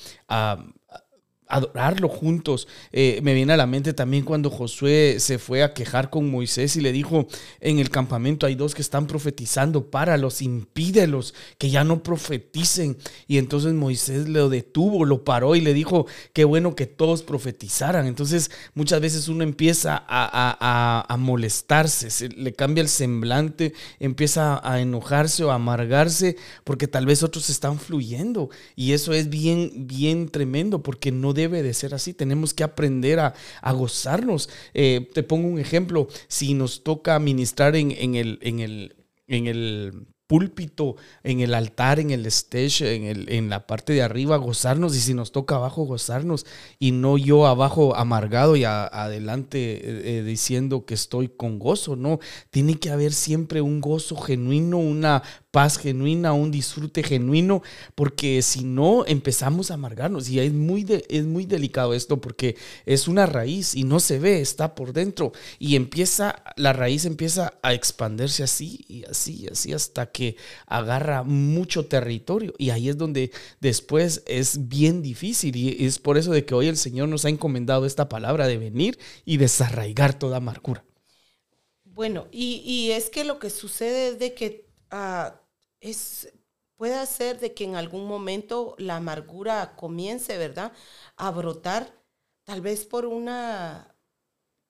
[1.47, 2.67] adorarlo juntos.
[2.91, 6.75] Eh, me viene a la mente también cuando Josué se fue a quejar con Moisés
[6.75, 7.27] y le dijo,
[7.59, 12.97] en el campamento hay dos que están profetizando, páralos, impídelos, que ya no profeticen.
[13.27, 18.07] Y entonces Moisés lo detuvo, lo paró y le dijo, qué bueno que todos profetizaran.
[18.07, 24.81] Entonces muchas veces uno empieza a, a molestarse, se le cambia el semblante, empieza a
[24.81, 28.49] enojarse o a amargarse porque tal vez otros están fluyendo.
[28.75, 32.13] Y eso es bien, bien tremendo porque no debe de ser así.
[32.13, 33.33] Tenemos que aprender a,
[33.73, 34.49] gozarnos.
[34.73, 36.07] Eh, te pongo un ejemplo.
[36.27, 38.95] Si nos toca ministrar en, el, en, el,
[39.27, 44.01] en el púlpito, en el altar, en el stage, en, el, en la parte de
[44.01, 46.45] arriba, gozarnos y si nos toca abajo, gozarnos
[46.79, 52.19] y no yo abajo amargado y adelante eh, eh, diciendo que estoy con gozo, no,
[52.49, 55.21] tiene que haber siempre un gozo genuino, una
[55.55, 57.63] paz genuina, un disfrute genuino,
[57.95, 60.27] porque si no empezamos a amargarnos.
[60.27, 64.41] Y es muy, es muy delicado esto porque es una raíz y no se ve,
[64.41, 65.31] está por dentro.
[65.57, 70.35] Y empieza, la raíz empieza a expandirse así y así y así hasta que
[70.67, 72.53] agarra mucho territorio.
[72.57, 75.55] Y ahí es donde después es bien difícil.
[75.55, 78.57] Y es por eso de que hoy el Señor nos ha encomendado esta palabra de
[78.57, 80.83] venir y desarraigar toda amargura.
[81.85, 85.39] Bueno, y, es que lo que sucede es de que ah,
[86.77, 90.71] puede ser de que en algún momento la amargura comience, ¿verdad?
[91.17, 91.93] A brotar,
[92.43, 93.95] tal vez por una,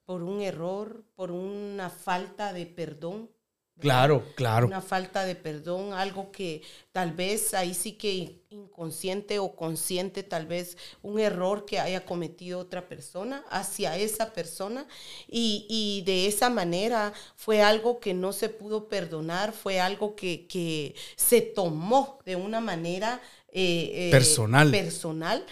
[0.06, 3.32] por un error, por una falta de perdón,
[3.80, 4.68] Claro, claro.
[4.68, 6.62] Una falta de perdón, algo que
[6.94, 12.60] tal vez ahí sí que inconsciente o consciente, tal vez un error que haya cometido
[12.60, 14.88] otra persona hacia esa persona
[15.28, 21.42] y, de esa manera fue algo que no se pudo perdonar, fue algo que, se
[21.42, 24.72] tomó de una manera eh, eh, personal.
[24.72, 25.46] personal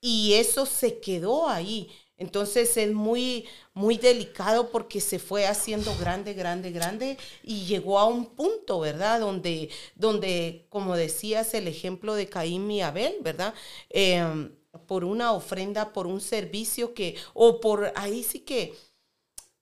[0.00, 1.90] y eso se quedó ahí.
[2.20, 8.06] Entonces es muy, muy delicado porque se fue haciendo grande, grande, grande y llegó a
[8.06, 9.20] un punto, ¿verdad?
[9.20, 13.54] Donde, donde como decías, el ejemplo de Caín y Abel, ¿verdad?
[13.88, 14.52] Em,
[14.86, 18.74] por una ofrenda, por un servicio que, o por ahí sí que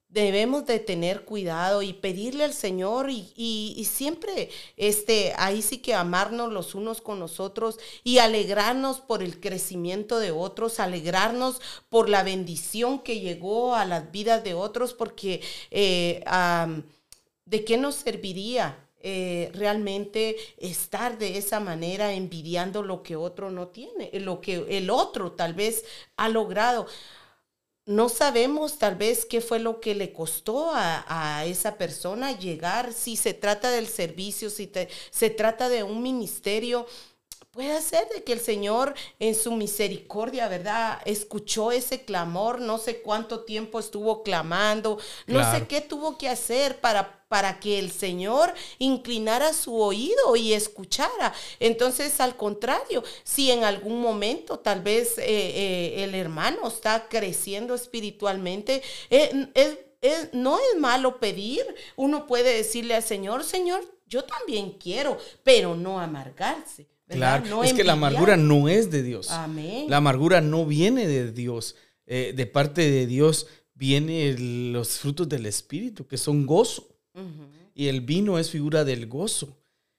[0.09, 6.53] debemos de tener cuidado y pedirle al Señor y, siempre, este, ahí sí que amarnos
[6.53, 12.23] los unos con los otros y alegrarnos por el crecimiento de otros, alegrarnos por la
[12.23, 16.25] bendición que llegó a las vidas de otros, porque eh,
[17.44, 18.85] ¿de qué nos serviría?
[19.01, 24.90] Eh, realmente estar de esa manera envidiando lo que otro no tiene, lo que el
[24.90, 25.85] otro tal vez
[26.16, 26.88] ha logrado
[27.88, 33.16] no sabemos tal vez qué fue lo que le costó a, esa persona llegar, si
[33.16, 34.70] se trata del servicio, si
[35.11, 36.87] se trata de un ministerio.
[37.51, 41.01] Puede ser de que el Señor en su misericordia, ¿verdad?
[41.07, 46.81] Escuchó ese clamor, no sé cuánto tiempo estuvo clamando, no sé qué tuvo que hacer
[46.81, 51.35] para para que el Señor inclinara su oído y escuchara.
[51.61, 57.75] Entonces, al contrario, si en algún momento tal vez eh, eh, el hermano está creciendo
[57.75, 59.51] espiritualmente, eh,
[60.33, 61.63] no es malo pedir.
[61.97, 66.89] Uno puede decirle al Señor, Señor, yo también quiero, pero no amargarse.
[67.09, 69.31] Claro, es que la amargura no es de Dios.
[69.31, 69.87] Amén.
[69.88, 71.77] La amargura no viene de Dios.
[72.07, 76.88] de parte de Dios vienen los frutos del Espíritu, que son gozo,
[77.75, 79.57] y el vino es figura del gozo.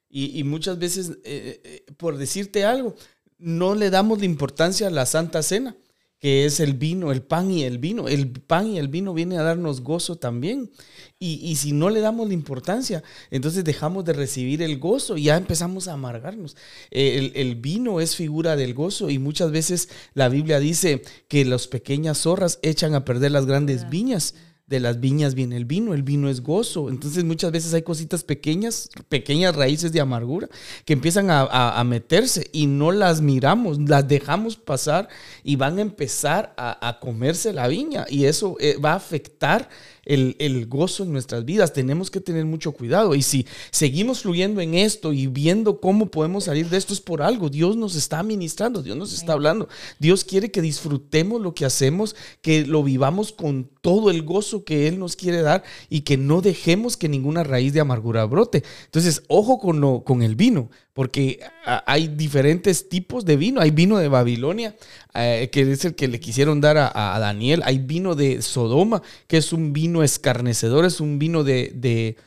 [0.09, 2.95] Y, muchas veces, eh, eh, por decirte algo,
[3.37, 5.75] no le damos la importancia a la Santa Cena,
[6.19, 8.07] que es el vino, el pan y el vino.
[8.07, 10.69] El pan y el vino viene a darnos gozo también.
[11.21, 15.35] Y, si no le damos la importancia, entonces dejamos de recibir el gozo y ya
[15.35, 16.55] empezamos a amargarnos.
[16.91, 21.67] El, el, vino es figura del gozo y muchas veces la Biblia dice que las
[21.67, 24.33] pequeñas zorras echan a perder las grandes viñas
[24.69, 26.89] de las viñas viene el vino, el vino es gozo.
[26.89, 30.47] Entonces muchas veces hay cositas pequeñas, pequeñas raíces de amargura
[30.85, 35.09] que empiezan a, meterse y no las miramos, las dejamos pasar
[35.43, 39.69] y van a empezar a, comerse la viña y eso eh, va a afectar
[40.09, 41.73] el, gozo en nuestras vidas.
[41.73, 43.15] Tenemos que tener mucho cuidado.
[43.15, 47.21] Y si seguimos fluyendo en esto y viendo cómo podemos salir de esto es por
[47.21, 47.49] algo.
[47.49, 49.67] Dios nos está ministrando, Dios nos está hablando.
[49.99, 54.87] Dios quiere que disfrutemos lo que hacemos, que lo vivamos con todo el gozo que
[54.87, 58.63] Él nos quiere dar y que no dejemos que ninguna raíz de amargura brote.
[58.85, 60.69] Entonces, ojo con, con el vino
[60.99, 61.39] porque
[61.85, 63.61] hay diferentes tipos de vino.
[63.61, 64.75] Hay vino de Babilonia,
[65.13, 67.61] eh, que es el que le quisieron dar a, Daniel.
[67.63, 72.17] Hay vino de Sodoma, que es un vino escarnecedor, es un vino de, de,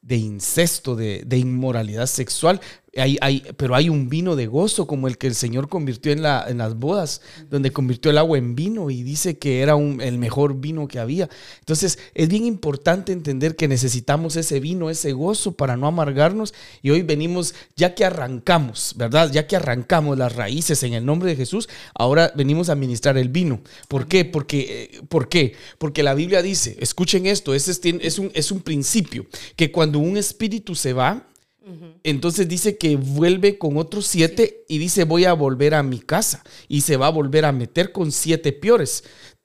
[0.00, 2.62] de, incesto, de, inmoralidad sexual.
[2.96, 6.46] Hay, pero hay un vino de gozo como el que el Señor convirtió en, la,
[6.48, 7.20] en las bodas,
[7.50, 11.28] donde convirtió el agua en vino y dice que era el mejor vino que había.
[11.60, 16.90] Entonces es bien importante entender que necesitamos ese vino, ese gozo para no amargarnos y
[16.90, 19.30] hoy venimos, ya que arrancamos, ¿verdad?
[19.32, 23.28] Ya que arrancamos las raíces en el nombre de Jesús, ahora venimos a ministrar el
[23.28, 23.60] vino.
[23.88, 24.24] ¿Por qué?
[24.24, 25.54] Porque, eh, ¿por qué?
[25.78, 27.72] Porque la Biblia dice, escuchen esto, ese
[28.02, 31.26] es, un, es un principio, que cuando un espíritu se va,
[32.02, 36.44] entonces dice que vuelve con otros siete y dice voy a volver a mi casa
[36.68, 39.04] y se va a volver a meter con siete peores.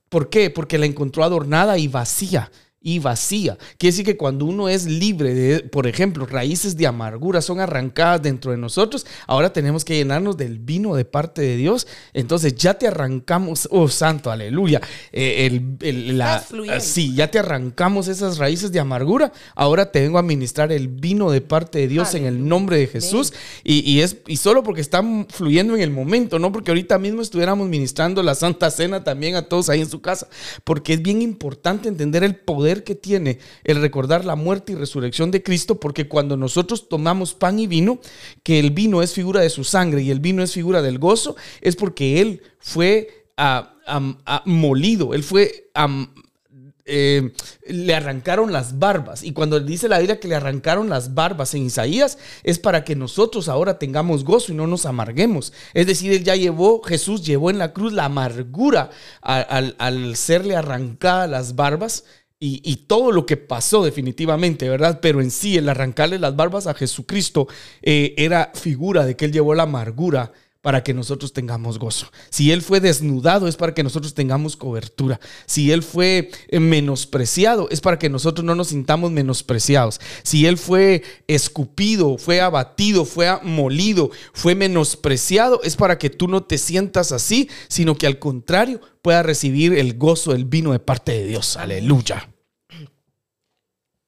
[0.10, 0.50] ¿Por qué?
[0.50, 2.52] Porque la encontró adornada y vacía
[2.84, 3.58] y vacía.
[3.78, 8.22] Quiere decir que cuando uno es libre de, por ejemplo, raíces de amargura son arrancadas
[8.22, 11.88] dentro de nosotros, ahora tenemos que llenarnos del vino de parte de Dios.
[12.14, 14.82] Entonces ya te arrancamos, oh santo, aleluya.
[15.14, 16.44] Eh, el, la,
[16.82, 19.32] sí, ya te arrancamos esas raíces de amargura.
[19.56, 22.88] Ahora te vengo a ministrar el vino de parte de Dios en el nombre de
[22.88, 23.34] Jesús.
[23.64, 27.70] Y, es, y solo porque están fluyendo en el momento, no porque ahorita mismo estuviéramos
[27.70, 30.28] ministrando la Santa Cena también a todos ahí en su casa.
[30.66, 35.30] Porque es bien importante entender el poder que tiene el recordar la muerte y resurrección
[35.30, 38.00] de Cristo, porque cuando nosotros tomamos pan y vino,
[38.42, 41.36] que el vino es figura de su sangre y el vino es figura del gozo,
[41.62, 45.70] es porque Él fue ah, ah, molido, Él fue...
[46.86, 47.32] Eh,
[47.66, 49.24] le arrancaron las barbas.
[49.24, 52.96] Y cuando dice la Biblia que le arrancaron las barbas en Isaías, es para que
[52.96, 55.54] nosotros ahora tengamos gozo y no nos amarguemos.
[55.74, 58.90] Es decir, Él ya llevó, Jesús llevó en la cruz la amargura
[59.22, 62.04] al, al serle arrancadas las barbas
[62.46, 65.00] y, todo lo que pasó definitivamente, ¿verdad?
[65.02, 67.48] Pero en sí, el arrancarle las barbas a Jesucristo
[67.82, 72.08] eh, era figura de que Él llevó la amargura para que nosotros tengamos gozo.
[72.30, 75.22] Si Él fue desnudado es para que nosotros tengamos cobertura.
[75.46, 80.02] Si Él fue eh, menospreciado es para que nosotros no nos sintamos menospreciados.
[80.24, 86.44] Si Él fue escupido, fue abatido, fue molido, fue menospreciado, es para que tú no
[86.44, 91.14] te sientas así, sino que al contrario pueda recibir el gozo, el vino de parte
[91.14, 91.56] de Dios.
[91.56, 92.33] Aleluya.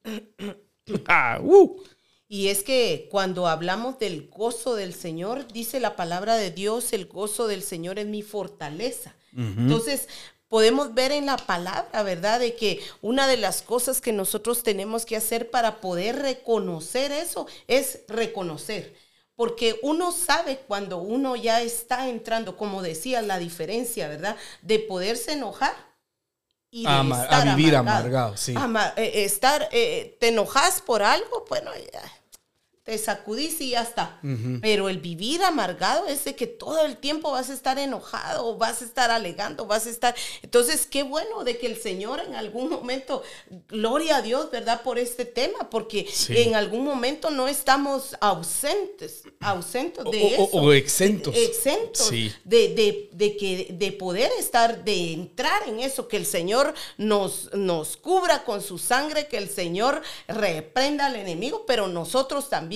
[1.08, 1.82] Ah, uh.
[2.28, 7.06] Y es que cuando hablamos del gozo del Señor, dice la palabra de Dios, el
[7.06, 9.14] gozo del Señor es mi fortaleza.
[9.36, 10.08] Entonces,
[10.48, 12.40] podemos ver en la palabra, ¿verdad?
[12.40, 17.46] De que una de las cosas que nosotros tenemos que hacer para poder reconocer eso
[17.68, 18.94] es reconocer.
[19.34, 24.36] Porque uno sabe cuando uno ya está entrando, como decía, la diferencia, ¿verdad?
[24.62, 25.74] De poderse enojar
[26.84, 28.54] a, vivir amargado, sí.
[28.96, 32.02] Eh, estar, eh, te enojas por algo, bueno, ya,
[32.86, 34.20] te sacudís y ya está.
[34.62, 38.80] Pero el vivir amargado es de que todo el tiempo vas a estar enojado, vas
[38.80, 40.14] a estar alegando, vas a estar...
[40.40, 43.24] Entonces, qué bueno de que el Señor en algún momento,
[43.68, 44.82] gloria a Dios, ¿verdad?
[44.82, 50.48] Por este tema, porque en algún momento no estamos ausentes, ausentes de eso.
[50.52, 51.34] O, exentos.
[51.36, 52.12] exentos
[52.44, 57.96] de, de, que, de poder estar, de entrar en eso, que el Señor nos, nos
[57.96, 62.75] cubra con su sangre, que el Señor reprenda al enemigo, pero nosotros también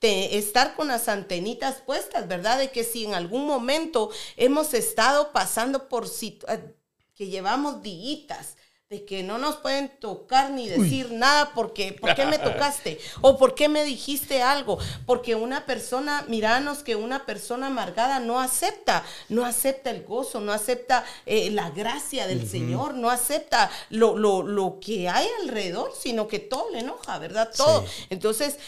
[0.00, 2.58] de estar con las antenitas puestas, ¿verdad?
[2.58, 6.78] De que si en algún momento hemos estado pasando por situaciones
[7.18, 8.54] que llevamos días
[8.88, 12.98] de que no nos pueden tocar ni decir nada porque ¿por qué me tocaste?
[13.20, 14.78] o ¿por qué me dijiste algo?
[15.04, 20.52] Porque una persona, miranos que una persona amargada no acepta, no acepta el gozo, no
[20.52, 26.38] acepta eh, la gracia del Señor, no acepta lo, lo, que hay alrededor, sino que
[26.38, 27.50] todo le enoja, ¿verdad?
[27.54, 27.84] Todo.
[28.08, 28.58] Entonces,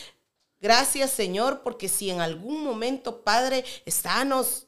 [0.61, 4.66] Gracias Señor, porque si en algún momento, Padre, estános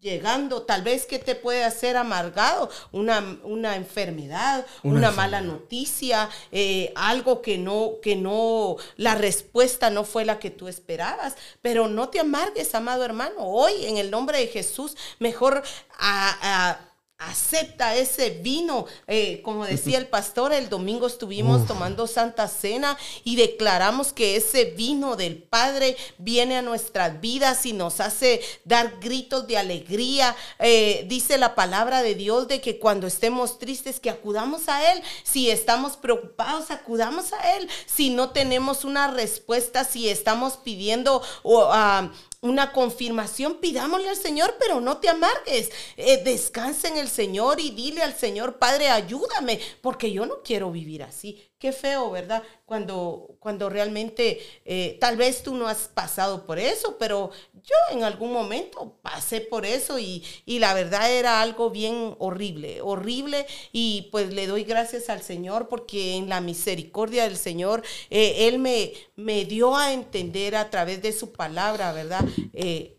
[0.00, 6.92] llegando, tal vez que te puede hacer amargado, una, una enfermedad, una, mala noticia, eh,
[6.96, 12.08] algo que no, que no, la respuesta no fue la que tú esperabas, pero no
[12.08, 15.62] te amargues, amado hermano, hoy en el nombre de Jesús, mejor
[15.98, 16.89] a
[17.20, 18.86] acepta ese vino.
[19.06, 24.64] Eh, como decía el pastor, el domingo estuvimos tomando Santa Cena y declaramos que ese
[24.64, 30.34] vino del Padre viene a nuestras vidas y nos hace dar gritos de alegría.
[30.58, 35.02] Eh, dice la palabra de Dios de que cuando estemos tristes, que acudamos a Él.
[35.22, 37.68] Si estamos preocupados, acudamos a Él.
[37.86, 42.10] Si no tenemos una respuesta, si estamos pidiendo o, uh,
[42.42, 45.70] una confirmación, pidámosle al Señor, pero no te amargues.
[45.96, 50.70] Eh, descansa en el Señor y dile al Señor, Padre, ayúdame, porque yo no quiero
[50.70, 51.49] vivir así.
[51.60, 52.42] Qué feo, ¿verdad?
[52.64, 58.02] Cuando, cuando realmente eh, tal vez tú no has pasado por eso, pero yo en
[58.02, 64.32] algún momento pasé por eso y, la verdad era algo bien horrible, horrible y pues
[64.32, 69.44] le doy gracias al Señor porque en la misericordia del Señor eh, Él me, me
[69.44, 72.24] dio a entender a través de su palabra, ¿verdad?
[72.52, 72.96] Eh,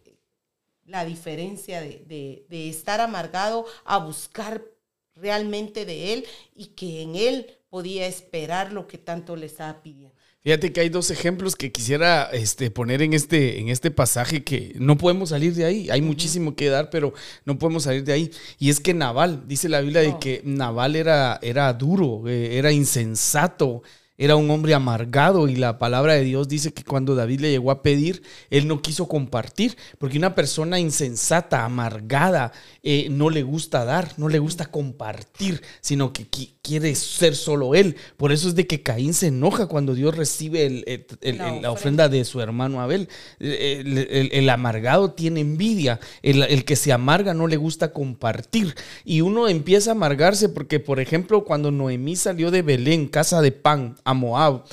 [0.85, 4.63] la diferencia de, de estar amargado a buscar
[5.15, 10.13] realmente de Él y que en Él podía esperar lo que tanto le estaba pidiendo.
[10.43, 14.73] Fíjate que hay dos ejemplos que quisiera este, poner en este, en este pasaje que
[14.77, 15.89] no podemos salir de ahí.
[15.89, 17.13] Hay muchísimo que dar, pero
[17.45, 18.31] no podemos salir de ahí.
[18.59, 22.71] Y es que Naval, dice la Biblia, de que Naval era, era duro, eh, era
[22.71, 23.83] insensato,
[24.21, 27.71] era un hombre amargado y la palabra de Dios dice que cuando David le llegó
[27.71, 32.51] a pedir, él no quiso compartir, porque una persona insensata, amargada,
[32.83, 36.27] eh, no le gusta dar, no le gusta compartir, sino que
[36.61, 37.95] quiere ser solo él.
[38.17, 40.83] Por eso es de que Caín se enoja cuando Dios recibe
[41.59, 42.07] la, ofrenda.
[42.07, 43.09] de su hermano Abel.
[43.39, 48.75] El, amargado tiene envidia, el, que se amarga no le gusta compartir.
[49.03, 53.51] Y uno empieza a amargarse porque, por ejemplo, cuando Noemí salió de Belén, casa de
[53.51, 54.63] pan, a Moab,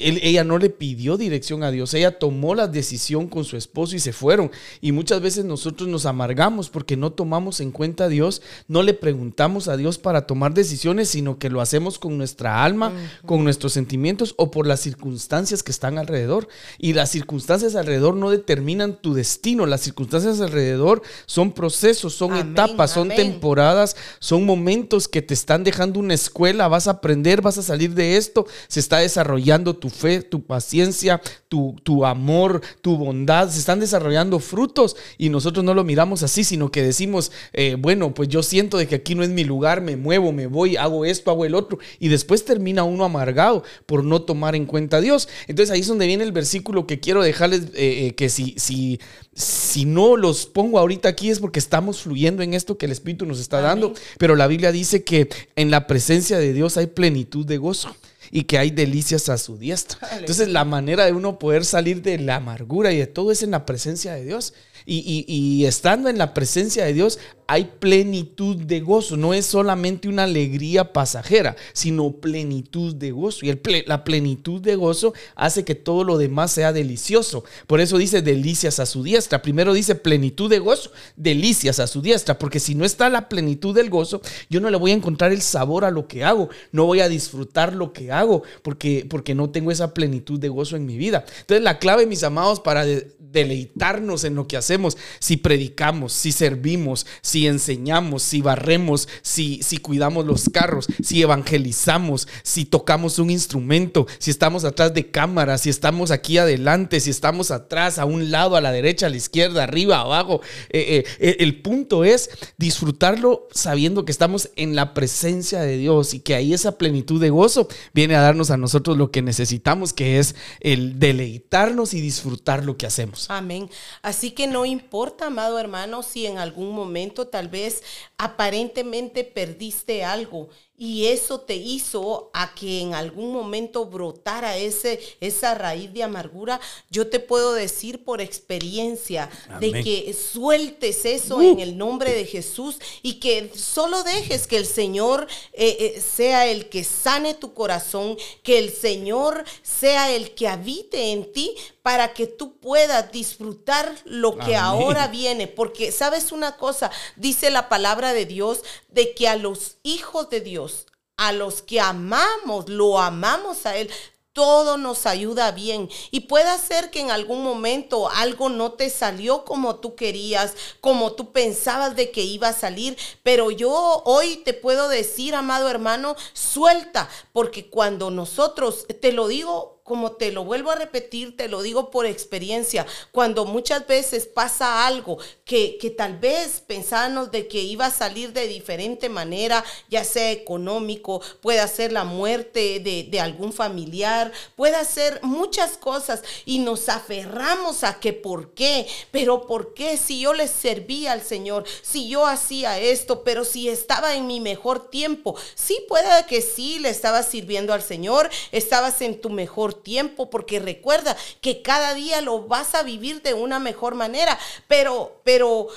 [0.00, 3.98] ella no le pidió dirección a Dios, ella tomó la decisión con su esposo y
[3.98, 4.50] se fueron.
[4.80, 8.94] Y muchas veces nosotros nos amargamos porque no tomamos en cuenta a Dios, no le
[8.94, 12.92] preguntamos a Dios para tomar decisiones, sino que lo hacemos con nuestra alma,
[13.26, 16.48] con nuestros sentimientos o por las circunstancias que están alrededor.
[16.78, 22.92] Y las circunstancias alrededor no determinan tu destino, las circunstancias alrededor son procesos, son etapas,
[22.92, 27.62] son temporadas, son momentos que te están dejando una escuela, vas a aprender, vas a
[27.62, 33.48] salir de esto, se está desarrollando tu fe, tu paciencia, tu, tu amor, tu bondad,
[33.48, 38.14] se están desarrollando frutos y nosotros no lo miramos así, sino que decimos, eh, bueno,
[38.14, 41.04] pues yo siento de que aquí no es mi lugar, me muevo, me voy, hago
[41.04, 41.78] esto, hago el otro.
[41.98, 45.28] Y después termina uno amargado por no tomar en cuenta a Dios.
[45.46, 49.00] Entonces ahí es donde viene el versículo que quiero dejarles, eh, eh, que si, si,
[49.34, 53.26] si no los pongo ahorita aquí es porque estamos fluyendo en esto que el Espíritu
[53.26, 57.46] nos está dando, pero la Biblia dice que en la presencia de Dios hay plenitud
[57.46, 57.94] de gozo
[58.30, 60.08] y que hay delicias a su diestra.
[60.18, 63.52] Entonces la manera de uno poder salir de la amargura y de todo es en
[63.52, 64.54] la presencia de Dios.
[64.90, 69.16] Y, estando en la presencia de Dios hay plenitud de gozo.
[69.16, 73.44] No es solamente una alegría pasajera, sino plenitud de gozo.
[73.44, 77.44] Y la plenitud de gozo hace que todo lo demás sea delicioso.
[77.66, 79.42] Por eso dice delicias a su diestra.
[79.42, 82.38] Primero dice plenitud de gozo, delicias a su diestra.
[82.38, 85.42] Porque si no está la plenitud del gozo, yo no le voy a encontrar el
[85.42, 86.48] sabor a lo que hago.
[86.72, 90.76] No voy a disfrutar lo que hago porque, porque no tengo esa plenitud de gozo
[90.76, 91.24] en mi vida.
[91.40, 92.84] Entonces la clave, mis amados, para
[93.18, 94.77] deleitarnos en lo que hacemos,
[95.18, 102.28] si predicamos, si servimos, si enseñamos, si barremos, si, si cuidamos los carros, si evangelizamos,
[102.42, 107.50] si tocamos un instrumento, si estamos atrás de cámara, si estamos aquí adelante, si estamos
[107.50, 110.40] atrás, a un lado, a la derecha, a la izquierda, arriba, abajo.
[110.70, 116.20] Eh, eh, el punto es disfrutarlo sabiendo que estamos en la presencia de Dios y
[116.20, 120.18] que ahí esa plenitud de gozo viene a darnos a nosotros lo que necesitamos, que
[120.18, 123.26] es el deleitarnos y disfrutar lo que hacemos.
[123.28, 123.70] Amén.
[124.02, 127.82] Así que no importa, amado hermano, si en algún momento tal vez
[128.16, 130.48] aparentemente perdiste algo
[130.80, 136.60] y eso te hizo a que en algún momento brotara ese, esa raíz de amargura,
[136.88, 139.28] yo te puedo decir por experiencia
[139.58, 144.66] de que sueltes eso en el nombre de Jesús y que solo dejes que el
[144.66, 150.46] Señor eh, eh, sea el que sane tu corazón, que el Señor sea el que
[150.46, 151.56] habite en ti
[151.88, 155.46] para que tú puedas disfrutar lo que ahora viene.
[155.46, 160.42] Porque sabes una cosa, dice la palabra de Dios, de que a los hijos de
[160.42, 160.84] Dios,
[161.16, 163.90] a los que amamos, lo amamos a Él,
[164.34, 165.88] todo nos ayuda bien.
[166.10, 171.14] Y puede ser que en algún momento algo no te salió como tú querías, como
[171.14, 172.98] tú pensabas de que iba a salir.
[173.22, 179.77] Pero yo hoy te puedo decir, amado hermano, suelta, porque cuando nosotros, te lo digo
[179.88, 184.86] como te lo vuelvo a repetir, te lo digo por experiencia, cuando muchas veces pasa
[184.86, 190.04] algo que, que, tal vez pensábamos de que iba a salir de diferente manera, ya
[190.04, 196.58] sea económico, puede ser la muerte de, de algún familiar, puede ser muchas cosas y
[196.58, 201.64] nos aferramos a que por qué, pero por qué si yo le servía al Señor,
[201.82, 206.78] si yo hacía esto, pero si estaba en mi mejor tiempo, sí puede que sí
[206.78, 212.20] le estabas sirviendo al Señor, estabas en tu mejor tiempo, porque recuerda que cada día
[212.20, 215.68] lo vas a vivir de una mejor manera, pero, pero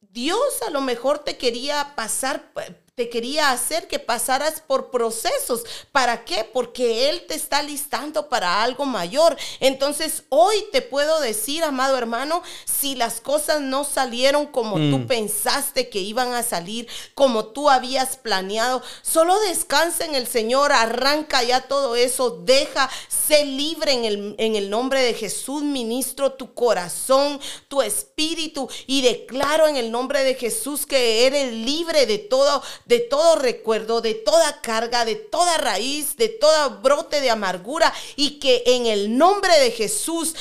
[0.00, 2.52] Dios a lo mejor te quería pasar
[2.98, 5.62] te quería hacer que pasaras por procesos.
[5.92, 6.42] ¿Para qué?
[6.42, 9.36] Porque Él te está listando para algo mayor.
[9.60, 15.06] Entonces, hoy te puedo decir, amado hermano, si las cosas no salieron como tú mm.
[15.06, 21.44] pensaste que iban a salir, como tú habías planeado, solo descansa en el Señor, arranca
[21.44, 26.52] ya todo eso, deja, sé libre en el, en el nombre de Jesús, ministro tu
[26.52, 32.60] corazón, tu espíritu y declaro en el nombre de Jesús que eres libre de todo
[32.88, 38.38] de todo recuerdo, de toda carga, de toda raíz, de todo brote de amargura y
[38.40, 40.34] que en el nombre de Jesús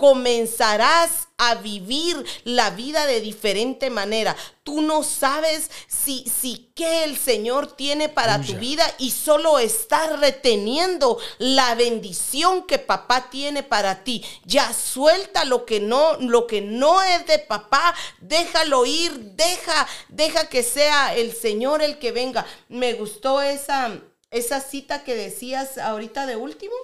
[0.00, 4.34] comenzarás a vivir la vida de diferente manera.
[4.64, 10.18] Tú no sabes si, si qué el Señor tiene para tu vida y solo estás
[10.18, 14.24] reteniendo la bendición que papá tiene para ti.
[14.46, 20.48] Ya suelta lo que no, lo que no es de papá, déjalo ir, deja, deja
[20.48, 22.46] que sea el Señor el que venga.
[22.70, 26.74] Me gustó esa, esa cita que decías ahorita de último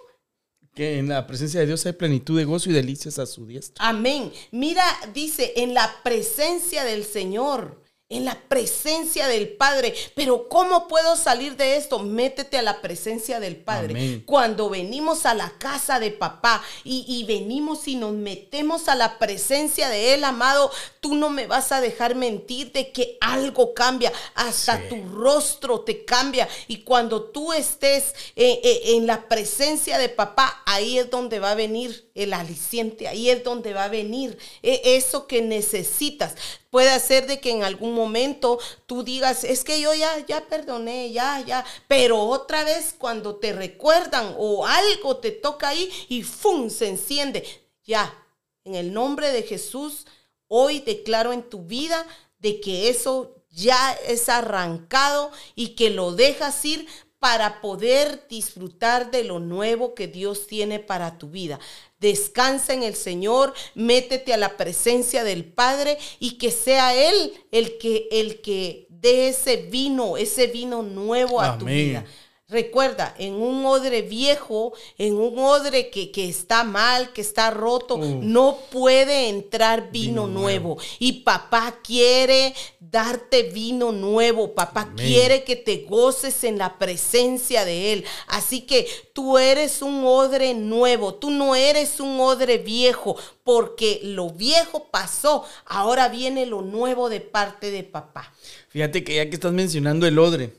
[0.76, 3.88] que en la presencia de Dios hay plenitud de gozo y delicias a su diestra.
[3.88, 4.30] Amén.
[4.52, 9.92] Mira, dice, en la presencia del Señor en la presencia del Padre.
[10.14, 11.98] Pero ¿cómo puedo salir de esto?
[11.98, 14.22] Métete a la presencia del Padre.
[14.24, 19.88] Cuando venimos a la casa de papá y, venimos y nos metemos a la presencia
[19.88, 24.12] de Él, amado, tú no me vas a dejar mentir de que algo cambia.
[24.34, 26.48] Hasta tu rostro te cambia.
[26.68, 31.52] Y cuando tú estés eh, eh, en la presencia de papá, ahí es donde va
[31.52, 33.08] a venir el aliciente.
[33.08, 36.34] Ahí es donde va a venir eh, eso que necesitas.
[36.76, 41.10] Puede ser de que en algún momento tú digas, es que yo ya, ya perdoné,
[41.10, 46.68] ya, ya, pero otra vez cuando te recuerdan o algo te toca ahí y ¡fum!
[46.68, 47.46] se enciende.
[47.82, 48.14] Ya,
[48.62, 50.04] en el nombre de Jesús,
[50.48, 52.06] hoy declaro en tu vida
[52.40, 56.86] de que eso ya es arrancado y que lo dejas ir
[57.18, 61.58] para poder disfrutar de lo nuevo que Dios tiene para tu vida.
[61.98, 67.78] Descansa en el Señor, métete a la presencia del Padre y que sea Él el
[67.78, 72.04] que, el que dé ese vino, ese vino nuevo a tu vida.
[72.48, 78.58] Recuerda, en un odre viejo, en un odre que, está mal, que está roto, no
[78.70, 80.78] puede entrar vino, nuevo.
[81.00, 84.54] Y papá quiere darte vino nuevo.
[84.54, 88.04] Papá quiere que te goces en la presencia de Él.
[88.28, 91.14] Así que tú eres un odre nuevo.
[91.14, 95.44] Tú no eres un odre viejo porque lo viejo pasó.
[95.64, 98.32] Ahora viene lo nuevo de parte de papá.
[98.68, 100.52] Fíjate que ya que estás mencionando el odre.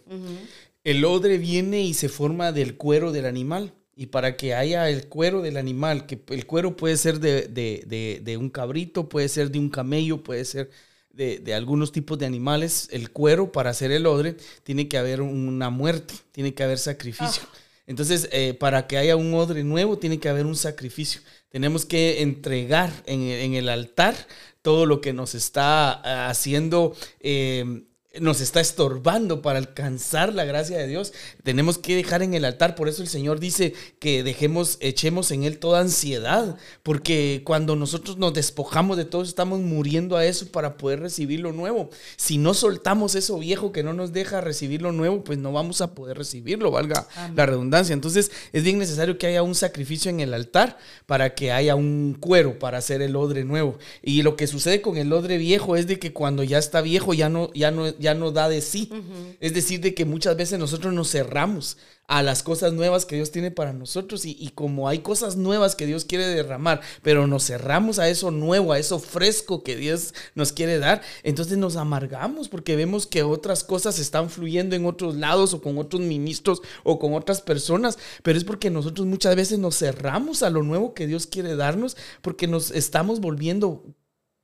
[0.87, 3.73] El odre viene y se forma del cuero del animal.
[3.93, 8.49] Y para que haya el cuero del animal, que el cuero puede ser de, un
[8.49, 10.69] cabrito, puede ser de un camello, puede ser
[11.11, 15.69] de, algunos tipos de animales, el cuero para hacer el odre, tiene que haber una
[15.69, 17.43] muerte, tiene que haber sacrificio.
[17.45, 17.57] Ah.
[17.85, 21.19] Entonces, eh, para que haya un odre nuevo, tiene que haber un sacrificio.
[21.49, 24.15] Tenemos que entregar en, el altar
[24.61, 27.86] todo lo que nos está eh, haciendo eh,
[28.21, 31.13] nos está estorbando para alcanzar la gracia de Dios.
[31.43, 32.75] Tenemos que dejar en el altar.
[32.75, 36.57] Por eso el Señor dice que dejemos, echemos en Él toda ansiedad.
[36.83, 41.51] Porque cuando nosotros nos despojamos de todo, estamos muriendo a eso para poder recibir lo
[41.51, 41.89] nuevo.
[42.15, 45.81] Si no soltamos eso viejo que no nos deja recibir lo nuevo, pues no vamos
[45.81, 47.93] a poder recibirlo, valga la redundancia.
[47.93, 52.17] Entonces es bien necesario que haya un sacrificio en el altar para que haya un
[52.19, 53.77] cuero para hacer el odre nuevo.
[54.01, 57.13] Y lo que sucede con el odre viejo es de que cuando ya está viejo,
[57.13, 58.91] ya no, ya no, ya no da de sí.
[59.39, 61.77] Es decir, de que muchas veces nosotros nos cerramos
[62.07, 65.85] a las cosas nuevas que Dios tiene para nosotros y, como hay cosas nuevas que
[65.85, 70.53] Dios quiere derramar, pero nos cerramos a eso nuevo, a eso fresco que Dios nos
[70.53, 75.53] quiere dar, entonces nos amargamos porque vemos que otras cosas están fluyendo en otros lados
[75.53, 79.77] o con otros ministros o con otras personas, pero es porque nosotros muchas veces nos
[79.77, 83.83] cerramos a lo nuevo que Dios quiere darnos porque nos estamos volviendo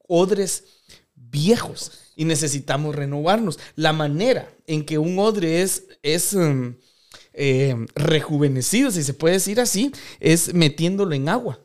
[0.05, 0.65] odres
[1.15, 3.59] viejos y necesitamos renovarnos.
[3.75, 6.75] La manera en que un odre es, es um,
[7.33, 11.59] eh, rejuvenecido, si se puede decir así, es metiéndolo en agua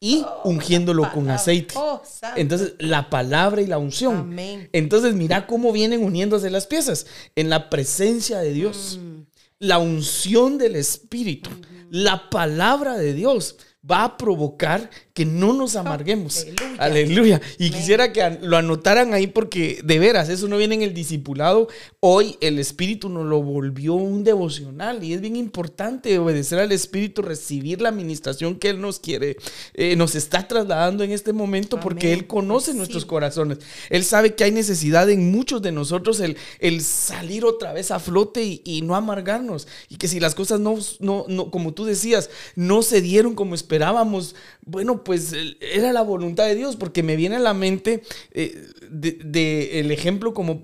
[0.00, 1.74] y oh, ungiéndolo con aceite.
[1.76, 2.02] Oh,
[2.36, 4.34] Entonces, la palabra y la unción.
[4.72, 7.06] Entonces, mira cómo vienen uniéndose las piezas.
[7.36, 9.20] En la presencia de Dios, mm.
[9.58, 11.50] la unción del Espíritu,
[11.90, 13.56] la palabra de Dios
[13.88, 16.46] va a provocar que no nos amarguemos.
[16.78, 17.40] Aleluya.
[17.58, 21.68] Y quisiera que lo anotaran ahí porque de veras, eso no viene en el discipulado.
[22.00, 27.22] Hoy el Espíritu nos lo volvió un devocional y es bien importante obedecer al Espíritu,
[27.22, 29.36] recibir la administración que Él nos quiere,
[29.74, 33.58] eh, nos está trasladando en este momento porque Él conoce nuestros corazones.
[33.88, 37.98] Él sabe que hay necesidad en muchos de nosotros el, el salir otra vez a
[37.98, 39.68] flote y, no amargarnos.
[39.88, 43.54] Y que si las cosas no, no, no, como tú decías, no se dieron como
[43.54, 44.34] esperábamos,
[44.64, 49.80] bueno, pues era la voluntad de Dios, porque me viene a la mente eh, de,
[49.80, 50.62] el ejemplo como,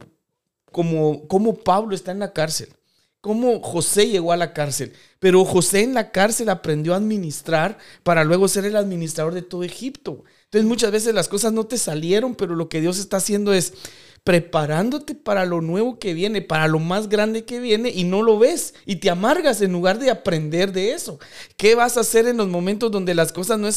[0.72, 2.68] como, como Pablo está en la cárcel
[3.26, 4.92] cómo José llegó a la cárcel.
[5.18, 9.64] Pero José en la cárcel aprendió a administrar para luego ser el administrador de todo
[9.64, 10.22] Egipto.
[10.44, 13.74] Entonces muchas veces las cosas no te salieron, pero lo que Dios está haciendo es
[14.26, 18.40] preparándote para lo nuevo que viene, para lo más grande que viene y no lo
[18.40, 21.20] ves y te amargas en lugar de aprender de eso.
[21.56, 23.68] ¿Qué vas a hacer en los momentos donde las cosas no,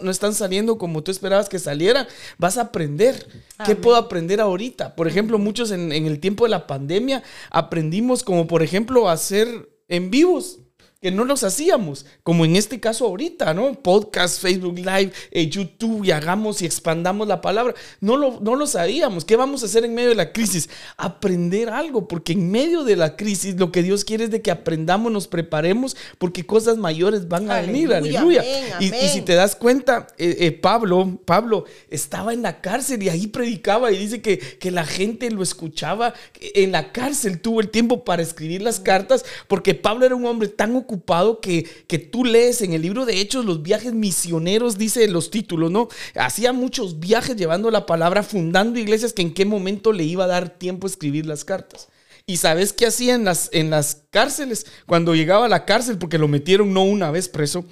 [0.00, 2.06] no, están saliendo como tú esperabas que salieran?
[2.38, 3.26] Vas a aprender.
[3.66, 4.94] ¿Qué puedo aprender ahorita?
[4.94, 9.14] Por ejemplo, muchos en, en el tiempo de la pandemia aprendimos como por ejemplo a
[9.14, 10.60] hacer en vivos
[11.00, 13.72] que no los hacíamos, como en este caso ahorita, ¿no?
[13.72, 17.74] Podcast, Facebook Live, eh, YouTube y hagamos y expandamos la palabra.
[18.00, 19.24] No lo, no lo sabíamos.
[19.24, 20.68] ¿Qué vamos a hacer en medio de la crisis?
[20.98, 24.50] Aprender algo, porque en medio de la crisis lo que Dios quiere es de que
[24.50, 27.94] aprendamos, nos preparemos, porque cosas mayores van a venir.
[27.94, 28.44] Aleluya.
[28.78, 33.26] Y, si te das cuenta, eh, eh, Pablo, Pablo estaba en la cárcel y ahí
[33.26, 36.12] predicaba y dice que, que la gente lo escuchaba.
[36.38, 40.48] En la cárcel tuvo el tiempo para escribir las cartas, porque Pablo era un hombre
[40.48, 44.76] tan ocupado ocupado que, que tú lees en el libro de Hechos los viajes misioneros,
[44.76, 45.88] dice los títulos, ¿no?
[46.16, 50.28] Hacía muchos viajes llevando la palabra, fundando iglesias que en qué momento le iba a
[50.28, 51.88] dar tiempo a escribir las cartas.
[52.26, 54.66] ¿Y sabes qué hacía en las, en las cárceles?
[54.86, 57.64] Cuando llegaba a la cárcel, porque lo metieron no una vez preso,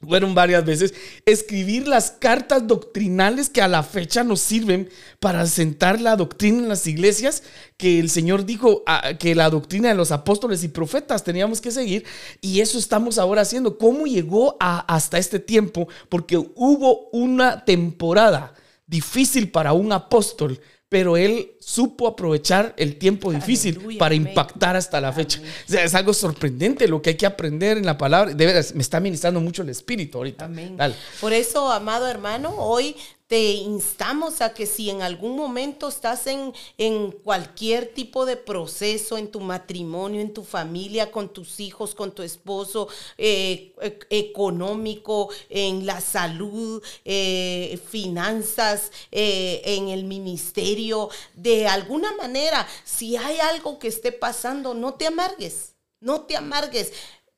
[0.00, 0.94] fueron varias veces,
[1.26, 4.88] escribir las cartas doctrinales que a la fecha nos sirven
[5.20, 7.42] para sentar la doctrina en las iglesias,
[7.76, 11.70] que el Señor dijo ah, que la doctrina de los apóstoles y profetas teníamos que
[11.70, 12.04] seguir,
[12.40, 13.78] y eso estamos ahora haciendo.
[13.78, 15.88] ¿Cómo llegó hasta este tiempo?
[16.08, 18.54] Porque hubo una temporada
[18.86, 20.60] difícil para un apóstol
[20.92, 25.40] pero él supo aprovechar el tiempo difícil para impactar hasta la fecha.
[25.40, 28.34] O sea, es algo sorprendente lo que hay que aprender en la palabra.
[28.34, 30.44] De verdad, me está ministrando mucho el espíritu ahorita.
[30.44, 30.76] Amén.
[31.18, 32.94] Por eso, amado hermano, hoy
[33.32, 39.16] te instamos a que si en algún momento estás en, en, cualquier tipo de proceso,
[39.16, 45.30] en tu matrimonio, en tu familia, con tus hijos, con tu esposo, eh, e, económico,
[45.48, 53.78] en la salud, eh, finanzas, eh, en el ministerio, de alguna manera, si hay algo
[53.78, 56.92] que esté pasando, no te amargues, no te amargues.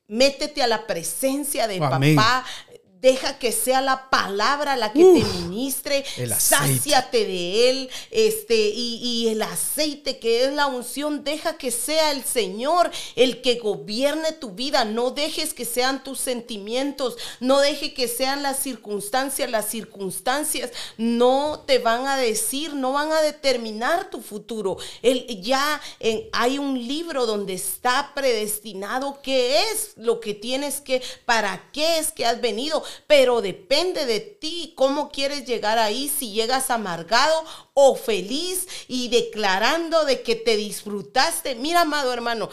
[0.07, 2.45] Métete a la presencia de papá,
[3.05, 6.03] Deja que sea la palabra la que te ministre.
[6.39, 7.89] Sáciate de él.
[8.09, 13.59] Este, y, el aceite que es la unción, deja que sea el Señor el que
[13.59, 14.85] gobierne tu vida.
[14.85, 17.15] No dejes que sean tus sentimientos.
[17.39, 19.51] No deje que sean las circunstancias.
[19.51, 24.77] Las circunstancias no te van a decir, no van a determinar tu futuro.
[25.03, 25.79] El, ya
[26.31, 32.11] hay un libro donde está predestinado qué es lo que tienes que, para qué es
[32.11, 37.43] que has venido pero depende de ti cómo quieres llegar ahí, si llegas amargado
[37.73, 41.55] o feliz y declarando de que te disfrutaste.
[41.55, 42.49] Mira, amado hermano,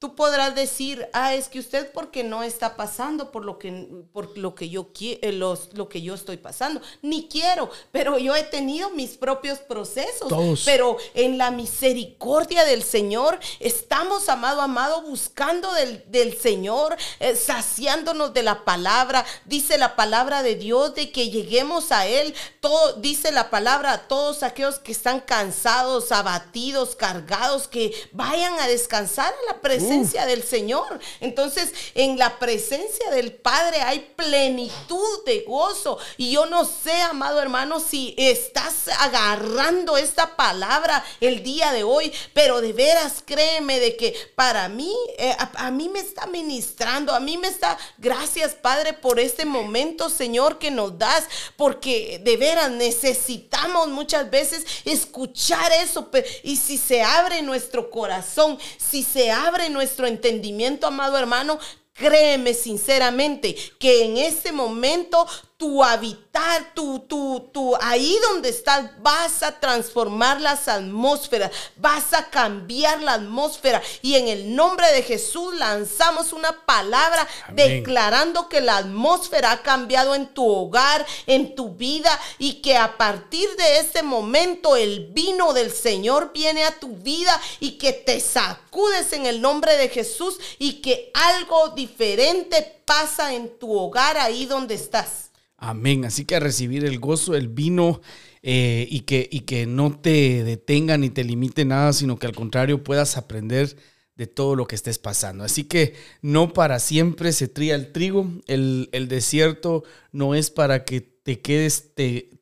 [0.00, 4.38] Tú podrás decir, ah, es que usted porque no está pasando por lo que, por
[4.38, 5.32] lo que yo quiero, eh,
[5.74, 10.32] lo que yo estoy pasando, ni quiero, pero yo he tenido mis propios procesos.
[10.64, 18.32] Pero en la misericordia del Señor estamos, amado, amado, buscando del, del Señor, eh, saciándonos
[18.32, 19.26] de la palabra.
[19.44, 22.34] Dice la palabra de Dios de que lleguemos a Él.
[22.60, 28.66] Todo, dice la palabra a todos aquellos que están cansados, abatidos, cargados, que vayan a
[28.66, 31.00] descansar a la presencia del Señor.
[31.20, 35.98] Entonces, en la presencia del Padre hay plenitud de gozo.
[36.16, 42.12] Y yo no sé, amado hermano, si estás agarrando esta palabra el día de hoy,
[42.32, 47.20] pero de veras créeme de que para mí, eh, a, mí me está ministrando, a
[47.20, 51.24] mí me está, gracias Padre por este momento, Señor, que nos das,
[51.56, 56.08] porque de veras necesitamos muchas veces escuchar eso.
[56.44, 61.58] Y si se abre nuestro corazón, si se abre nuestro nuestro entendimiento, amado hermano,
[61.94, 65.26] créeme sinceramente que en este momento
[65.60, 72.30] tu habitar, tu, tu, tu, ahí donde estás, vas a transformar las atmósferas, vas a
[72.30, 73.82] cambiar la atmósfera.
[74.00, 80.14] Y en el nombre de Jesús lanzamos una palabra declarando que la atmósfera ha cambiado
[80.14, 85.52] en tu hogar, en tu vida, y que a partir de ese momento el vino
[85.52, 90.38] del Señor viene a tu vida y que te sacudes en el nombre de Jesús
[90.58, 95.29] y que algo diferente pasa en tu hogar ahí donde estás.
[95.60, 96.06] Amén.
[96.06, 98.00] Así que a recibir el gozo, el vino
[98.42, 102.34] eh, y, que, y que no te detenga ni te limite nada, sino que al
[102.34, 103.76] contrario puedas aprender
[104.16, 105.44] de todo lo que estés pasando.
[105.44, 110.86] Así que no para siempre se tría el trigo, el, el desierto no es para
[110.86, 111.92] que te quedes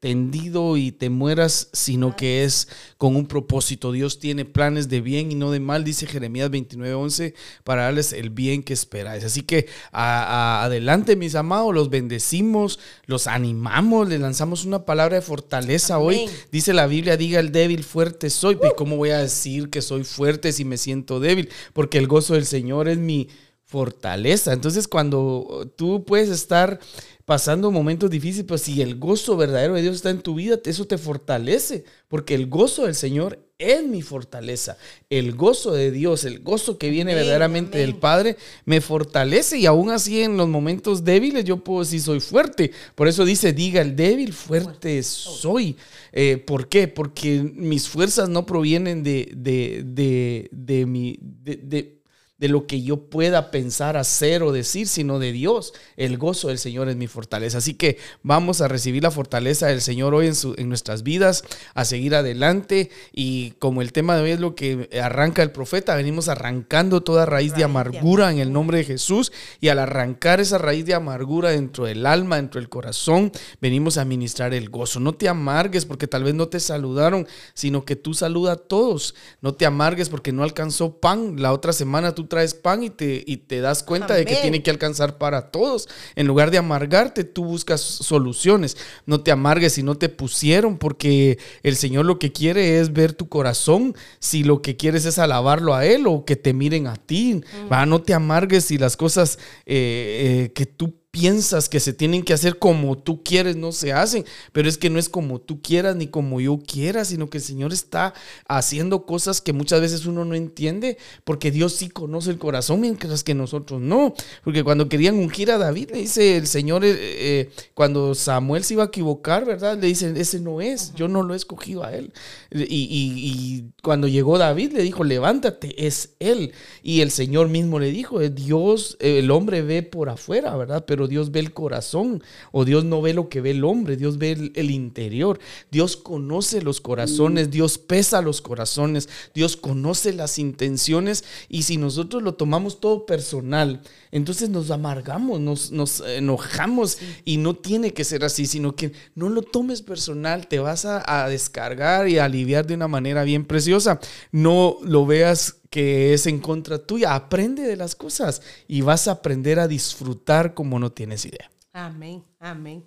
[0.01, 3.93] tendido y te mueras, sino que es con un propósito.
[3.93, 7.35] Dios tiene planes de bien y no de mal, dice Jeremías 29:11,
[7.65, 9.25] para darles el bien que esperáis.
[9.25, 15.99] Así que adelante, mis amados, los bendecimos, los animamos, le lanzamos una palabra de fortaleza
[15.99, 16.25] hoy.
[16.51, 18.55] Dice la Biblia, diga el débil, fuerte soy.
[18.55, 21.51] ¿Y cómo voy a decir que soy fuerte si me siento débil?
[21.75, 23.29] Porque el gozo del Señor es mi
[23.69, 24.55] fortaleza.
[24.55, 26.81] Entonces, cuando tú puedes estar
[27.27, 30.87] pasando momentos difíciles, pues si el gozo verdadero de Dios está en tu vida, eso
[30.87, 34.79] te fortalece, porque el gozo del Señor es mi fortaleza.
[35.11, 39.91] El gozo de Dios, el gozo que viene verdaderamente del Padre, me fortalece y aún
[39.91, 42.71] así en los momentos débiles yo puedo decir soy fuerte.
[42.95, 45.77] Por eso dice, diga el débil, fuerte soy.
[46.13, 46.89] Eh, ¿Por qué?
[46.89, 51.19] Porque mis fuerzas no provienen de, de, de, de mi...
[51.21, 51.98] de
[52.39, 55.75] de lo que yo pueda pensar, hacer o decir, sino de Dios.
[55.97, 57.59] El gozo del Señor es mi fortaleza.
[57.59, 61.43] Así que vamos a recibir la fortaleza del Señor hoy en, su, en nuestras vidas,
[61.75, 62.91] a seguir adelante.
[63.13, 67.27] Y como el tema de hoy es lo que arranca el profeta, venimos arrancando toda
[67.27, 69.33] raíz de amargura en el nombre de Jesús.
[69.61, 74.05] Y al arrancar esa raíz de amargura dentro del alma, dentro del corazón, venimos a
[74.05, 75.01] ministrar el gozo.
[75.01, 79.17] No te amargues porque tal vez no te saludaron, sino que tú saluda a todos.
[79.41, 81.43] No te amargues porque no alcanzó pan.
[81.43, 84.63] La otra semana tú traes pan y te, y te das cuenta de que tiene
[84.63, 85.89] que alcanzar para todos.
[86.15, 88.77] En lugar de amargarte, tú buscas soluciones.
[89.07, 93.13] No te amargues si no te pusieron, porque el Señor lo que quiere es ver
[93.13, 96.97] tu corazón, si lo que quieres es alabarlo a Él o que te miren a
[96.97, 97.43] ti.
[97.69, 97.89] Mm.
[97.89, 102.33] No te amargues si las cosas eh, eh, que tú piensas que se tienen que
[102.33, 104.25] hacer como tú quieres, no se hacen.
[104.53, 107.45] Pero es que no es como tú quieras ni como yo quiera, sino que el
[107.45, 108.15] Señor está
[108.47, 113.25] haciendo cosas que muchas veces uno no entiende, porque Dios sí conoce el corazón, mientras
[113.25, 114.15] que nosotros no.
[114.45, 118.75] Porque cuando querían ungir a David, le dice el Señor, eh, eh, cuando Samuel se
[118.75, 119.77] iba a equivocar, ¿verdad?
[119.77, 122.13] Le dicen, ese no es, yo no lo he escogido a él.
[122.53, 126.53] Y, cuando llegó David, le dijo, levántate, es él.
[126.83, 130.85] Y el Señor mismo le dijo, Dios, el hombre ve por afuera, ¿verdad?
[130.87, 134.19] Pero Dios ve el corazón, o Dios no ve lo que ve el hombre, Dios
[134.19, 135.39] ve el, interior,
[135.71, 137.51] Dios conoce los corazones, mm.
[137.51, 143.83] Dios pesa los corazones, Dios conoce las intenciones, y si nosotros lo tomamos todo personal,
[144.11, 149.43] entonces nos amargamos, nos, enojamos, y no tiene que ser así, sino que no lo
[149.43, 154.01] tomes personal, te vas a, a descargar y a aliviar de una manera bien preciosa,
[154.33, 157.15] no lo veas que es en contra tuya.
[157.15, 161.51] Aprende de las cosas y vas a aprender a disfrutar como no tienes idea.
[161.73, 162.85] Amén, amén.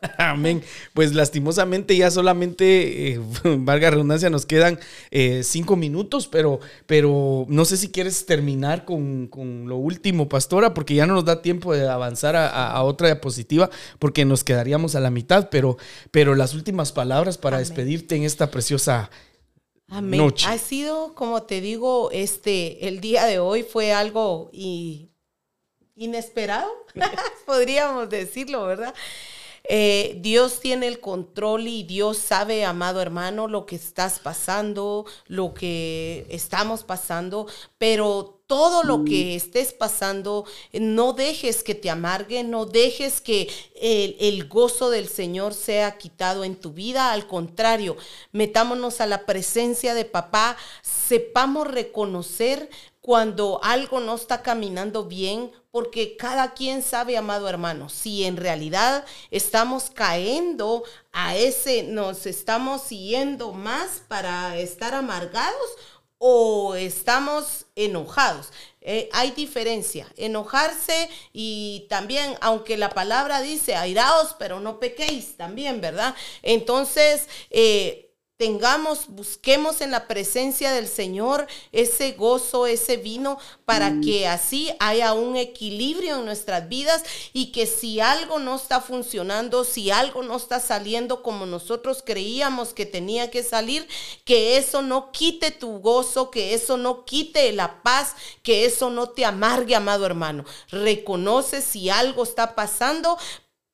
[0.18, 0.62] Amén.
[0.94, 4.78] Pues lastimosamente ya solamente, eh, valga redundancia, nos quedan
[5.10, 9.28] eh, cinco minutos, pero, pero no sé si quieres terminar con,
[9.66, 14.24] lo último, pastora, porque ya no nos da tiempo de avanzar a, otra diapositiva, porque
[14.24, 15.76] nos quedaríamos a la mitad, pero,
[16.10, 19.10] pero las últimas palabras para despedirte en esta preciosa
[19.88, 20.34] Amén.
[20.46, 24.50] Ha sido, como te digo, este, el día de hoy fue algo
[25.96, 26.70] inesperado,
[27.46, 28.94] podríamos decirlo, ¿verdad?
[29.64, 35.52] Eh, Dios tiene el control y Dios sabe, amado hermano, lo que estás pasando, lo
[35.52, 42.64] que estamos pasando, pero todo lo que estés pasando, no dejes que te amargue, no
[42.64, 47.12] dejes que el, el, gozo del Señor sea quitado en tu vida.
[47.12, 47.96] Al contrario,
[48.32, 52.70] metámonos a la presencia de papá, sepamos reconocer
[53.02, 59.04] cuando algo no está caminando bien, porque cada quien sabe, amado hermano, si en realidad
[59.30, 65.70] estamos cayendo a ese, nos estamos siguiendo más para estar amargados
[66.18, 68.50] o estamos enojados.
[68.80, 70.06] Eh, hay diferencia.
[70.16, 76.14] Enojarse y también, aunque la palabra dice airaos, pero no pequéis también, ¿verdad?
[76.42, 78.07] Entonces, eh,
[78.38, 84.00] tengamos, busquemos en la presencia del Señor ese gozo, ese vino, para mm.
[84.00, 89.64] que así haya un equilibrio en nuestras vidas y que si algo no está funcionando,
[89.64, 93.88] si algo no está saliendo como nosotros creíamos que tenía que salir,
[94.24, 98.14] que eso no quite tu gozo, que eso no quite la paz,
[98.44, 100.44] que eso no te amargue, amado hermano.
[100.70, 103.18] Reconoce si algo está pasando,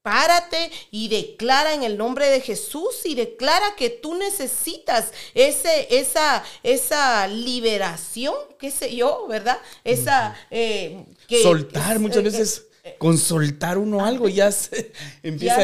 [0.05, 6.45] Párate y declara en el nombre de Jesús y declara que tú necesitas ese, esa,
[6.63, 9.59] esa liberación, qué sé yo, ¿verdad?
[9.83, 10.37] Esa...
[10.51, 11.07] Eh,
[11.43, 12.67] Soltar muchas veces
[12.99, 15.59] con soltar uno algo ya se empieza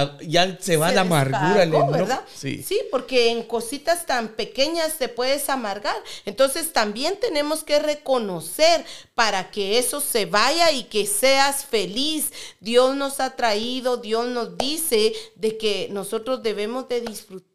[0.00, 2.24] a, ya se va la amargura, ¿verdad?
[2.34, 2.62] Sí.
[2.62, 5.96] sí, porque en cositas tan pequeñas te puedes amargar.
[6.24, 12.32] Entonces también tenemos que reconocer para que eso se vaya y que seas feliz.
[12.60, 17.51] Dios nos ha traído, Dios nos dice de que nosotros debemos de disfrutar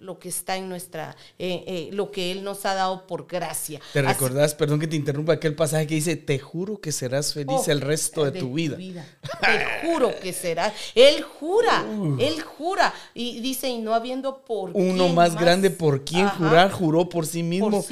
[0.00, 3.80] lo que está en nuestra, eh, eh, lo que Él nos ha dado por gracia.
[3.92, 7.62] ¿Te recordás, perdón que te interrumpa, aquel pasaje que dice, te juro que serás feliz
[7.66, 8.76] oh, el resto de, tu vida.
[8.76, 10.72] Te juro que será.
[10.94, 11.84] Él jura,
[12.18, 12.92] él jura.
[13.14, 17.42] Y dice, y no habiendo por Uno más, grande por quien jurar, juró por sí,
[17.42, 17.84] mismo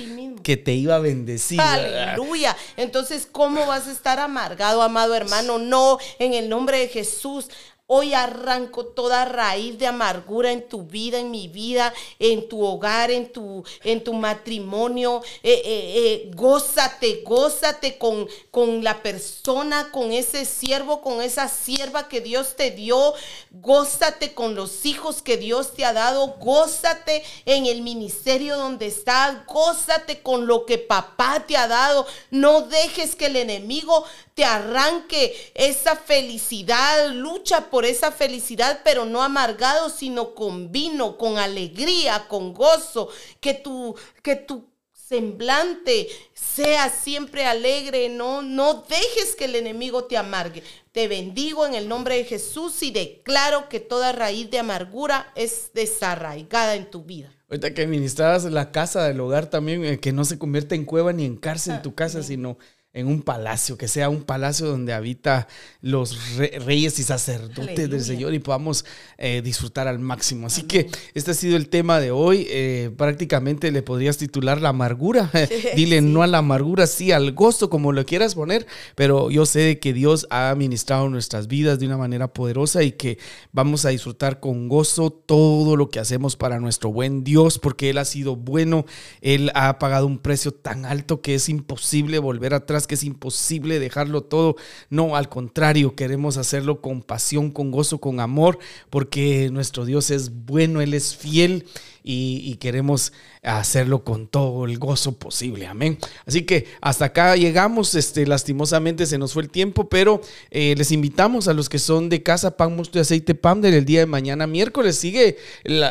[0.42, 1.60] que te iba a bendecir.
[1.60, 2.56] Aleluya.
[2.76, 5.58] Entonces, ¿cómo vas a estar amargado, amado hermano?
[5.58, 7.48] No, en el nombre de Jesús.
[7.86, 13.10] Hoy arranco toda raíz de amargura en tu vida, en mi vida, en tu hogar,
[13.10, 15.20] en tu, en tu matrimonio.
[15.42, 22.08] Eh, eh, eh, gózate, gózate con, con la persona, con ese siervo, con esa sierva
[22.08, 23.12] que Dios te dio.
[23.50, 26.36] Gózate con los hijos que Dios te ha dado.
[26.40, 29.44] Gózate en el ministerio donde estás.
[29.44, 32.06] Gózate con lo que papá te ha dado.
[32.30, 37.10] No dejes que el enemigo te arranque esa felicidad.
[37.10, 43.08] Lucha por esa felicidad, pero no amargado, sino con vino, con alegría, con gozo.
[43.40, 48.08] Que tu, que tu semblante sea siempre alegre.
[48.08, 50.62] No, no dejes que el enemigo te amargue.
[50.92, 55.70] Te bendigo en el nombre de Jesús y declaro que toda raíz de amargura es
[55.74, 57.32] desarraigada en tu vida.
[57.50, 61.12] Ahorita que ministrabas la casa del hogar también, eh, que no se convierte en cueva
[61.12, 62.58] ni en cárcel en tu casa, sino
[62.94, 65.48] en un palacio, que sea un palacio donde habita
[65.82, 68.84] los reyes y sacerdotes del Señor y podamos
[69.18, 70.46] eh, disfrutar al máximo.
[70.46, 72.46] Así que este ha sido el tema de hoy.
[72.48, 75.28] Eh, prácticamente le podrías titular la amargura.
[75.76, 78.64] Dile no a la amargura, sí al gozo, como lo quieras poner,
[78.94, 83.18] pero yo sé que Dios ha ministrado nuestras vidas de una manera poderosa y que
[83.50, 87.98] vamos a disfrutar con gozo todo lo que hacemos para nuestro buen Dios, porque Él
[87.98, 88.86] ha sido bueno,
[89.20, 93.78] Él ha pagado un precio tan alto que es imposible volver atrás que es imposible
[93.78, 94.56] dejarlo todo.
[94.90, 98.58] No, al contrario, queremos hacerlo con pasión, con gozo, con amor,
[98.90, 101.66] porque nuestro Dios es bueno, Él es fiel
[102.06, 105.66] y, queremos hacerlo con todo el gozo posible.
[105.66, 105.98] Amén.
[106.26, 107.94] Así que hasta acá llegamos.
[107.94, 112.10] Este, lastimosamente se nos fue el tiempo, pero eh, les invitamos a los que son
[112.10, 114.96] de casa, pan, mosto y aceite, pan del día de mañana, miércoles.
[114.96, 115.38] Sigue,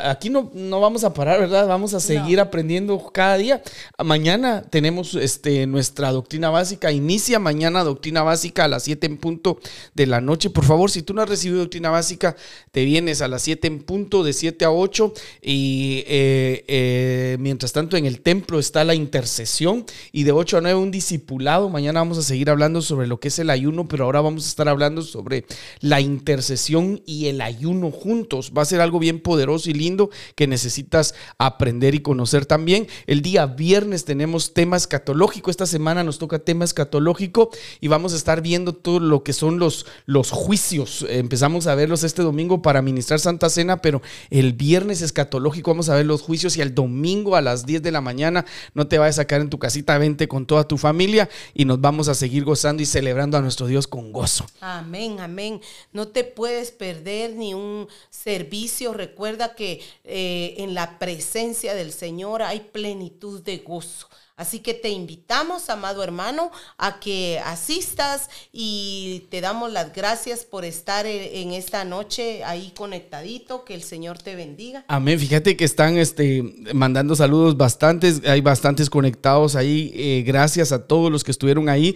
[0.04, 1.68] aquí no, no vamos a parar, ¿verdad?
[1.68, 3.64] Vamos a seguir aprendiendo cada día.
[3.98, 6.92] Mañana tenemos este, nuestra doctrina básica.
[6.92, 9.60] Inicia mañana doctrina básica a las 7 en punto
[9.96, 10.52] de la noche.
[10.52, 12.36] Por favor, si tú no has recibido doctrina básica,
[12.72, 17.74] te vienes a las 7 en punto, de 7 a 8 y eh, eh, mientras
[17.74, 21.70] tanto en el templo está la intercesión y de 8 a 9 un discipulado.
[21.70, 24.50] Mañana vamos a seguir hablando sobre lo que es el ayuno, pero ahora vamos a
[24.50, 25.46] estar hablando sobre
[25.80, 28.52] la intercesión y el ayuno juntos.
[28.58, 32.88] Va a ser algo bien poderoso y lindo que necesitas aprender y conocer también.
[33.08, 35.52] El día viernes tenemos tema escatológico.
[35.52, 37.50] Esta semana nos toca tema escatológico
[37.82, 41.06] y vamos a estar viendo todo lo que son los, los juicios.
[41.10, 45.93] Empezamos a verlos este domingo para ministrar Santa Cena, pero el viernes escatológico vamos a
[45.96, 49.20] ver los juicios y el domingo a las 10 de la mañana no te vayas
[49.20, 52.44] a sacar en tu casita, vente con toda tu familia y nos vamos a seguir
[52.44, 54.46] gozando y celebrando a nuestro Dios con gozo.
[54.62, 55.62] Amén, amén.
[55.92, 58.94] No te puedes perder ni un servicio.
[58.94, 64.08] Recuerda que eh, en la presencia del Señor hay plenitud de gozo.
[64.44, 70.66] Así que te invitamos, amado hermano, a que asistas y te damos las gracias por
[70.66, 73.64] estar en esta noche ahí conectadito.
[73.64, 74.84] Que el Señor te bendiga.
[74.90, 75.18] Amén.
[75.18, 79.94] Fíjate que están este, mandando saludos bastantes, hay bastantes conectados ahí.
[79.96, 81.96] Eh, gracias a todos los que estuvieron ahí.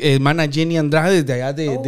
[0.00, 1.82] hermana Jenny Andrade desde allá de, oh,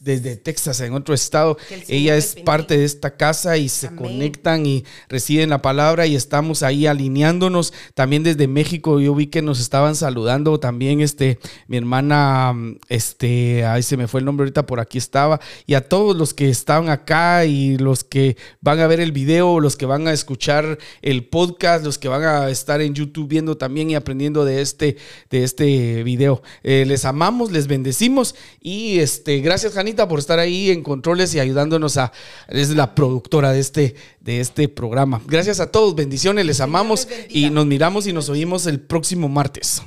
[0.00, 1.58] desde Texas, en otro estado.
[1.86, 6.62] Ella es parte de esta casa y se conectan y reciben la palabra y estamos
[6.62, 7.72] ahí alineándonos.
[7.94, 11.38] También desde México yo vi que nos estaban saludando también este,
[11.68, 12.54] mi hermana,
[12.88, 16.32] este, ahí se me fue el nombre ahorita, por aquí estaba, y a todos los
[16.32, 20.12] que estaban acá y los que van a ver el video, los que van a
[20.12, 24.62] escuchar el podcast, los que van a estar en YouTube viendo también y aprendiendo de
[24.62, 24.96] este,
[25.28, 26.42] de este video.
[26.62, 31.96] Eh, les amamos, les bendecimos y este, gracias Por estar ahí en controles y ayudándonos
[31.96, 32.12] a,
[32.48, 35.20] es la productora de este, de este programa.
[35.26, 39.82] Gracias a todos, bendiciones, les amamos y nos miramos y nos oímos el próximo martes.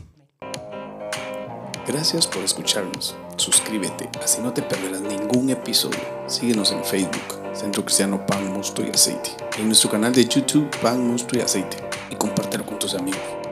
[1.88, 3.16] Gracias por escucharnos.
[3.38, 6.00] Suscríbete, así no te perderás ningún episodio.
[6.28, 9.32] Síguenos en Facebook, Centro Cristiano Pan, Mosto y Aceite.
[9.58, 11.78] En nuestro canal de YouTube, Pan, Mosto y Aceite.
[12.10, 13.43] Y compártelo con tus amigos.